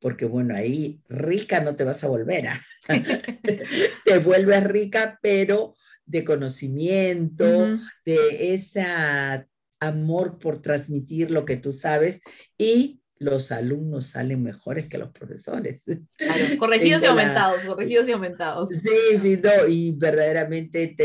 porque 0.00 0.26
bueno, 0.26 0.54
ahí 0.54 1.00
rica 1.08 1.62
no 1.62 1.76
te 1.76 1.84
vas 1.84 2.04
a 2.04 2.08
volver 2.08 2.48
a. 2.48 2.60
te 4.04 4.18
vuelves 4.18 4.64
rica, 4.64 5.18
pero 5.22 5.76
de 6.10 6.24
conocimiento, 6.24 7.44
de 8.04 8.54
ese 8.54 8.84
amor 9.80 10.38
por 10.38 10.60
transmitir 10.60 11.30
lo 11.30 11.44
que 11.44 11.56
tú 11.56 11.72
sabes 11.72 12.20
y 12.58 12.99
los 13.20 13.52
alumnos 13.52 14.06
salen 14.06 14.42
mejores 14.42 14.88
que 14.88 14.96
los 14.96 15.10
profesores. 15.10 15.84
corregidos 16.58 17.02
y 17.02 17.06
aumentados, 17.06 17.64
corregidos 17.64 18.08
y 18.08 18.12
aumentados. 18.12 18.70
Sí, 18.70 19.18
sí, 19.20 19.40
no, 19.42 19.68
y 19.68 19.92
verdaderamente 19.92 20.96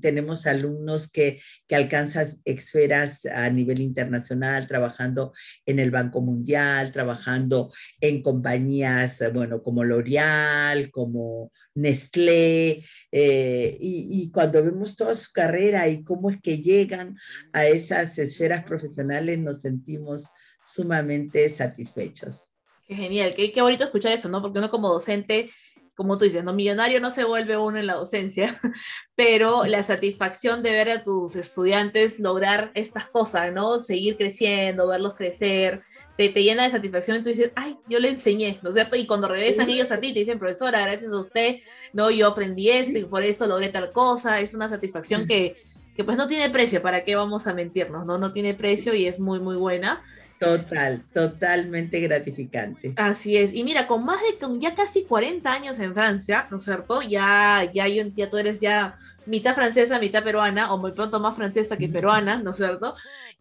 tenemos 0.00 0.48
alumnos 0.48 1.08
que, 1.10 1.40
que 1.68 1.76
alcanzan 1.76 2.36
esferas 2.44 3.24
a 3.26 3.48
nivel 3.50 3.80
internacional, 3.80 4.66
trabajando 4.66 5.32
en 5.64 5.78
el 5.78 5.92
Banco 5.92 6.20
Mundial, 6.20 6.90
trabajando 6.90 7.72
en 8.00 8.20
compañías, 8.20 9.22
bueno, 9.32 9.62
como 9.62 9.84
L'Oreal, 9.84 10.90
como 10.90 11.52
Nestlé, 11.76 12.84
eh, 13.12 13.78
y, 13.80 14.08
y 14.10 14.30
cuando 14.32 14.60
vemos 14.64 14.96
toda 14.96 15.14
su 15.14 15.30
carrera 15.32 15.88
y 15.88 16.02
cómo 16.02 16.30
es 16.30 16.40
que 16.40 16.58
llegan 16.58 17.16
a 17.52 17.66
esas 17.66 18.18
esferas 18.18 18.64
profesionales, 18.64 19.38
nos 19.38 19.60
sentimos 19.60 20.24
sumamente 20.64 21.48
satisfechos. 21.54 22.48
Qué 22.86 22.94
genial, 22.94 23.34
qué, 23.34 23.52
qué 23.52 23.62
bonito 23.62 23.84
escuchar 23.84 24.12
eso, 24.12 24.28
¿no? 24.28 24.42
Porque 24.42 24.58
uno 24.58 24.70
como 24.70 24.88
docente, 24.88 25.50
como 25.94 26.18
tú 26.18 26.24
dices, 26.24 26.42
no 26.42 26.52
millonario 26.52 26.98
no 27.00 27.10
se 27.10 27.24
vuelve 27.24 27.56
uno 27.56 27.76
en 27.78 27.86
la 27.86 27.94
docencia, 27.94 28.58
pero 29.14 29.64
la 29.66 29.82
satisfacción 29.82 30.62
de 30.62 30.72
ver 30.72 30.90
a 30.90 31.04
tus 31.04 31.36
estudiantes 31.36 32.18
lograr 32.20 32.72
estas 32.74 33.06
cosas, 33.06 33.52
¿no? 33.52 33.78
Seguir 33.80 34.16
creciendo, 34.16 34.86
verlos 34.86 35.14
crecer, 35.14 35.82
te, 36.16 36.30
te 36.30 36.42
llena 36.42 36.64
de 36.64 36.70
satisfacción 36.70 37.18
y 37.18 37.22
tú 37.22 37.28
dices, 37.28 37.52
ay, 37.54 37.76
yo 37.88 38.00
le 38.00 38.08
enseñé, 38.08 38.58
¿no 38.62 38.70
es 38.70 38.74
cierto? 38.74 38.96
Y 38.96 39.06
cuando 39.06 39.28
regresan 39.28 39.70
ellos 39.70 39.92
a 39.92 40.00
ti, 40.00 40.12
te 40.12 40.20
dicen, 40.20 40.38
profesora, 40.38 40.80
gracias 40.80 41.12
a 41.12 41.18
usted, 41.18 41.56
no, 41.92 42.10
yo 42.10 42.28
aprendí 42.28 42.70
esto 42.70 42.98
y 42.98 43.04
por 43.04 43.22
esto 43.22 43.46
logré 43.46 43.68
tal 43.68 43.92
cosa, 43.92 44.40
es 44.40 44.54
una 44.54 44.68
satisfacción 44.68 45.26
que, 45.26 45.56
que 45.94 46.02
pues 46.02 46.16
no 46.16 46.26
tiene 46.26 46.50
precio, 46.50 46.82
¿para 46.82 47.04
qué 47.04 47.14
vamos 47.14 47.46
a 47.46 47.54
mentirnos? 47.54 48.06
No, 48.06 48.18
no 48.18 48.32
tiene 48.32 48.54
precio 48.54 48.94
y 48.94 49.06
es 49.06 49.20
muy, 49.20 49.38
muy 49.38 49.56
buena. 49.56 50.02
Total, 50.40 51.02
totalmente 51.12 52.00
gratificante. 52.00 52.94
Así 52.96 53.36
es. 53.36 53.52
Y 53.52 53.62
mira, 53.62 53.86
con 53.86 54.06
más 54.06 54.16
de 54.22 54.38
con 54.38 54.58
ya 54.58 54.74
casi 54.74 55.04
40 55.04 55.52
años 55.52 55.78
en 55.80 55.92
Francia, 55.92 56.48
¿no 56.50 56.56
es 56.56 56.64
cierto? 56.64 57.02
Ya, 57.02 57.70
ya, 57.74 57.86
yo, 57.86 58.04
ya 58.16 58.30
tú 58.30 58.38
eres 58.38 58.58
ya 58.58 58.96
mitad 59.26 59.54
francesa, 59.54 59.98
mitad 59.98 60.24
peruana, 60.24 60.72
o 60.72 60.78
muy 60.78 60.92
pronto 60.92 61.20
más 61.20 61.36
francesa 61.36 61.76
que 61.76 61.90
peruana, 61.90 62.38
¿no 62.38 62.52
es 62.52 62.56
cierto? 62.56 62.94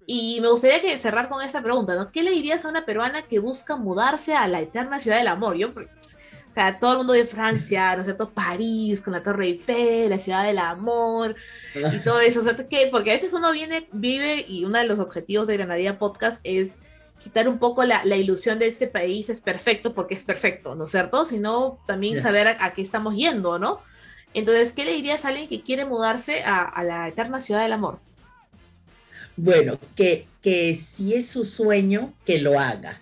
Y 0.06 0.42
me 0.42 0.50
gustaría 0.50 0.82
que 0.82 0.98
cerrar 0.98 1.30
con 1.30 1.42
esta 1.42 1.64
pregunta, 1.64 1.96
¿no? 1.96 2.12
¿Qué 2.12 2.22
le 2.22 2.32
dirías 2.32 2.66
a 2.66 2.68
una 2.70 2.86
peruana 2.86 3.22
que 3.22 3.40
busca 3.40 3.78
mudarse 3.78 4.36
a 4.36 4.46
la 4.50 4.60
eterna 4.60 5.00
ciudad 5.00 5.20
del 5.20 5.30
amor? 5.30 5.56
Yo, 5.56 5.74
pues, 5.74 5.88
o 6.52 6.54
sea, 6.54 6.80
todo 6.80 6.92
el 6.92 6.98
mundo 6.98 7.14
de 7.14 7.24
Francia, 7.24 7.96
¿no 7.96 8.02
es 8.02 8.08
cierto? 8.08 8.30
París, 8.32 9.00
con 9.00 9.14
la 9.14 9.24
Torre 9.24 9.46
Eiffel, 9.46 10.10
la 10.10 10.20
ciudad 10.20 10.44
del 10.44 10.60
amor 10.60 11.34
y 11.74 12.00
todo 12.00 12.20
eso. 12.20 12.42
O 12.42 12.44
sea, 12.44 12.58
¿qué? 12.58 12.90
Porque 12.92 13.12
a 13.12 13.14
veces 13.14 13.32
uno 13.32 13.54
viene, 13.54 13.88
vive 13.94 14.44
y 14.46 14.66
uno 14.66 14.80
de 14.80 14.86
los 14.86 15.00
objetivos 15.00 15.48
de 15.48 15.56
Granadilla 15.56 15.98
Podcast 15.98 16.42
es 16.44 16.80
quitar 17.20 17.48
un 17.48 17.60
poco 17.60 17.84
la, 17.84 18.04
la, 18.06 18.16
ilusión 18.16 18.60
de 18.60 18.68
este 18.68 18.88
país 18.88 19.30
es 19.30 19.42
perfecto 19.42 19.94
porque 19.94 20.16
es 20.16 20.24
perfecto, 20.24 20.76
¿no 20.76 20.86
es 20.86 20.92
cierto? 20.92 21.26
Sino 21.26 21.80
también 21.86 22.14
yeah. 22.14 22.24
saber 22.24 22.48
a, 22.48 22.64
a, 22.64 22.74
qué 22.74 22.82
estamos 22.82 23.16
yendo, 23.16 23.60
¿no? 23.60 23.82
Entonces, 24.34 24.74
¿qué 24.74 24.86
le 24.86 24.94
dirías 24.94 25.26
a 25.26 25.30
alguien 25.30 25.48
que 25.48 25.62
quiere 25.62 25.86
mudarse 25.86 26.44
a, 26.44 26.64
a, 26.64 26.84
la 26.84 27.08
eterna 27.08 27.40
ciudad 27.40 27.64
del 27.64 27.74
amor? 27.74 28.00
Bueno, 29.36 29.80
que, 29.96 30.28
que 30.42 30.80
si 30.96 31.14
es 31.14 31.28
su 31.28 31.46
sueño, 31.46 32.14
que 32.26 32.40
lo 32.40 32.60
haga. 32.60 33.02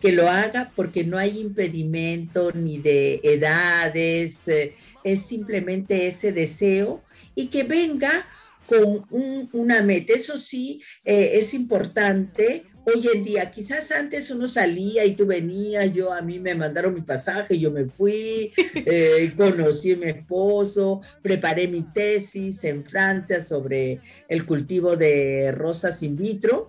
Que 0.00 0.12
lo 0.12 0.28
haga 0.28 0.70
porque 0.76 1.04
no 1.04 1.16
hay 1.16 1.40
impedimento 1.40 2.52
ni 2.52 2.78
de 2.78 3.20
edades, 3.22 4.46
eh, 4.46 4.74
es 5.04 5.20
simplemente 5.22 6.06
ese 6.06 6.32
deseo 6.32 7.02
y 7.34 7.46
que 7.46 7.62
venga 7.62 8.26
con 8.66 9.06
una 9.52 9.80
meta. 9.80 10.12
Eso 10.12 10.36
sí, 10.36 10.82
eh, 11.02 11.32
es 11.34 11.54
importante 11.54 12.66
hoy 12.88 13.08
en 13.12 13.22
día. 13.22 13.50
Quizás 13.50 13.90
antes 13.92 14.30
uno 14.30 14.48
salía 14.48 15.04
y 15.04 15.14
tú 15.14 15.26
venías, 15.26 15.92
yo 15.92 16.12
a 16.12 16.22
mí 16.22 16.38
me 16.38 16.54
mandaron 16.54 16.94
mi 16.94 17.02
pasaje, 17.02 17.58
yo 17.58 17.70
me 17.70 17.84
fui, 17.86 18.52
eh, 18.74 19.32
conocí 19.36 19.92
a 19.92 19.96
mi 19.96 20.06
esposo, 20.06 21.02
preparé 21.22 21.68
mi 21.68 21.82
tesis 21.82 22.64
en 22.64 22.84
Francia 22.84 23.44
sobre 23.44 24.00
el 24.28 24.46
cultivo 24.46 24.96
de 24.96 25.52
rosas 25.52 26.02
in 26.02 26.16
vitro, 26.16 26.68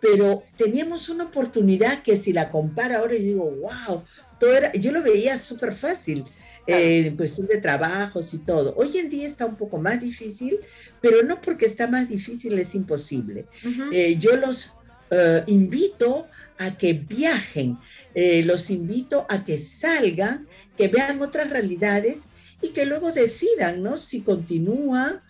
pero 0.00 0.44
teníamos 0.56 1.08
una 1.08 1.24
oportunidad 1.24 2.02
que 2.02 2.16
si 2.16 2.32
la 2.32 2.50
compara 2.50 2.98
ahora, 2.98 3.14
yo 3.14 3.22
digo, 3.22 3.50
wow, 3.50 4.02
todo 4.38 4.56
era, 4.56 4.72
yo 4.72 4.92
lo 4.92 5.02
veía 5.02 5.38
súper 5.38 5.74
fácil. 5.74 6.24
Eh, 6.68 7.06
en 7.06 7.16
cuestión 7.16 7.46
de 7.46 7.58
trabajos 7.58 8.34
y 8.34 8.38
todo. 8.38 8.74
Hoy 8.76 8.98
en 8.98 9.08
día 9.08 9.28
está 9.28 9.46
un 9.46 9.54
poco 9.54 9.78
más 9.78 10.00
difícil, 10.00 10.58
pero 11.00 11.22
no 11.22 11.40
porque 11.40 11.64
está 11.64 11.86
más 11.86 12.08
difícil 12.08 12.58
es 12.58 12.74
imposible. 12.74 13.46
Eh, 13.92 14.16
yo 14.18 14.34
los 14.34 14.74
eh, 15.10 15.44
invito 15.46 16.26
a 16.58 16.76
que 16.76 16.92
viajen, 16.94 17.78
eh, 18.14 18.42
los 18.42 18.70
invito 18.70 19.26
a 19.28 19.44
que 19.44 19.58
salgan, 19.58 20.46
que 20.76 20.88
vean 20.88 21.20
otras 21.22 21.50
realidades 21.50 22.18
y 22.62 22.68
que 22.70 22.86
luego 22.86 23.12
decidan, 23.12 23.82
¿no? 23.82 23.98
Si 23.98 24.22
continúan 24.22 25.20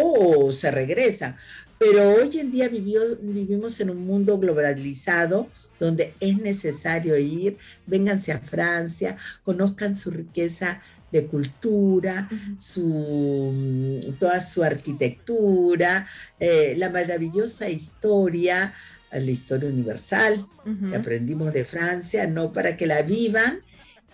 o 0.00 0.52
se 0.52 0.70
regresan. 0.70 1.36
Pero 1.78 2.10
hoy 2.14 2.38
en 2.38 2.52
día 2.52 2.68
vivimos 2.68 3.80
en 3.80 3.90
un 3.90 4.06
mundo 4.06 4.38
globalizado 4.38 5.48
donde 5.80 6.14
es 6.20 6.38
necesario 6.38 7.18
ir, 7.18 7.56
vénganse 7.86 8.30
a 8.30 8.38
Francia, 8.38 9.16
conozcan 9.42 9.96
su 9.96 10.12
riqueza 10.12 10.80
de 11.10 11.26
cultura, 11.26 12.28
su, 12.58 14.14
toda 14.18 14.46
su 14.46 14.62
arquitectura, 14.62 16.06
eh, 16.38 16.74
la 16.78 16.88
maravillosa 16.88 17.68
historia, 17.68 18.72
la 19.20 19.30
historia 19.30 19.68
universal 19.68 20.46
que 20.88 20.96
aprendimos 20.96 21.52
de 21.52 21.64
Francia, 21.64 22.26
no 22.26 22.52
para 22.52 22.76
que 22.76 22.86
la 22.86 23.02
vivan 23.02 23.60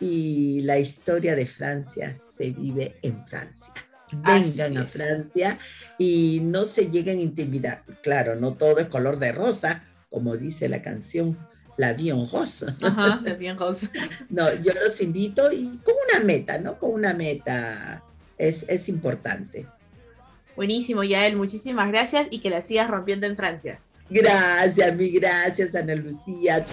y 0.00 0.60
la 0.62 0.78
historia 0.78 1.34
de 1.34 1.46
Francia 1.46 2.16
se 2.36 2.50
vive 2.50 2.96
en 3.02 3.24
Francia. 3.26 3.72
Vengan 4.12 4.78
a 4.78 4.86
Francia 4.86 5.58
y 5.98 6.40
no 6.42 6.64
se 6.64 6.90
lleguen 6.90 7.18
a 7.18 7.22
intimidar. 7.22 7.84
Claro, 8.02 8.36
no 8.36 8.54
todo 8.54 8.78
es 8.78 8.88
color 8.88 9.18
de 9.18 9.32
rosa, 9.32 9.84
como 10.10 10.36
dice 10.36 10.68
la 10.68 10.82
canción 10.82 11.36
La 11.76 11.92
Vie 11.92 12.10
en 12.10 12.28
Rose. 12.30 12.66
Ajá, 12.80 13.20
La 13.24 13.34
Vie 13.34 13.50
en 13.50 13.58
Rose. 13.58 13.90
no, 14.30 14.52
yo 14.54 14.72
los 14.72 15.00
invito 15.00 15.52
y 15.52 15.78
con 15.84 15.94
una 16.10 16.24
meta, 16.24 16.58
¿no? 16.58 16.78
Con 16.78 16.92
una 16.92 17.12
meta 17.12 18.02
es, 18.38 18.64
es 18.68 18.88
importante. 18.88 19.66
Buenísimo, 20.56 21.04
Yael, 21.04 21.36
muchísimas 21.36 21.88
gracias 21.88 22.28
y 22.30 22.40
que 22.40 22.50
la 22.50 22.62
sigas 22.62 22.88
rompiendo 22.88 23.26
en 23.26 23.36
Francia. 23.36 23.80
Gracias, 24.10 24.96
mi 24.96 25.10
gracias, 25.10 25.74
Ana 25.74 25.94
Lucía. 25.94 26.64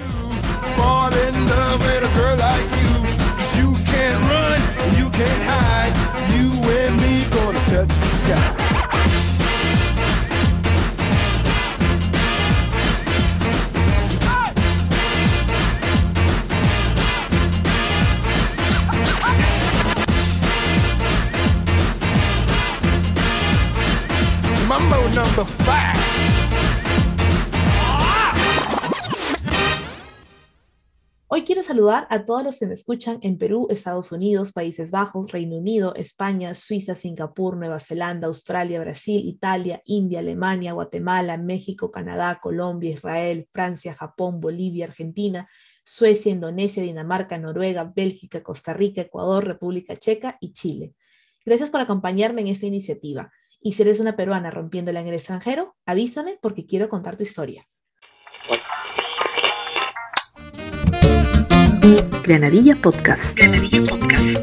Mambo 24.67 25.10
number 25.10 25.45
five. 25.63 26.55
Hoy 31.36 31.43
quiero 31.43 31.63
saludar 31.63 32.08
a 32.10 32.24
todos 32.24 32.45
los 32.45 32.58
que 32.58 32.65
me 32.65 32.76
escuchan 32.76 33.19
en 33.21 33.38
Perú, 33.38 33.67
Estados 33.69 34.13
Unidos, 34.13 34.54
Países 34.54 34.89
Bajos, 34.89 35.34
Reino 35.34 35.58
Unido, 35.58 35.93
España, 35.95 36.56
Suiza, 36.56 36.95
Singapur, 36.95 37.58
Nueva 37.58 37.78
Zelanda, 37.80 38.28
Australia, 38.28 38.80
Brasil, 38.80 39.21
Italia, 39.28 39.82
India, 39.84 40.19
Alemania, 40.19 40.71
Guatemala, 40.71 41.36
México, 41.36 41.91
Canadá, 41.91 42.39
Colombia, 42.41 42.91
Israel, 42.91 43.50
Francia, 43.52 43.93
Japón, 43.93 44.39
Bolivia, 44.39 44.86
Argentina, 44.86 45.45
Suecia, 45.84 46.32
Indonesia, 46.32 46.82
Dinamarca, 46.82 47.38
Noruega, 47.38 47.84
Bélgica, 47.84 48.41
Costa 48.41 48.71
Rica, 48.71 49.02
Ecuador, 49.02 49.43
República 49.45 49.98
Checa 49.98 50.38
y 50.39 50.54
Chile. 50.54 50.93
Gracias 51.43 51.69
por 51.69 51.82
acompañarme 51.82 52.43
en 52.43 52.48
esta 52.48 52.65
iniciativa. 52.65 53.30
Y 53.60 53.74
si 53.74 53.82
eres 53.82 54.00
una 54.00 54.15
peruana 54.15 54.52
rompiéndola 54.52 55.02
en 55.02 55.08
el 55.08 55.15
extranjero, 55.15 55.76
avísame 55.86 56.39
porque 56.41 56.65
quiero 56.65 56.88
contar 56.88 57.17
tu 57.17 57.24
historia. 57.24 57.67
Granadilla 62.24 62.76
Podcast. 62.76 63.38
Podcast. 63.88 64.39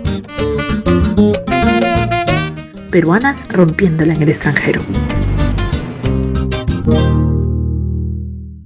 Peruanas 2.93 3.49
rompiéndola 3.49 4.15
en 4.15 4.23
el 4.23 4.29
extranjero. 4.29 4.83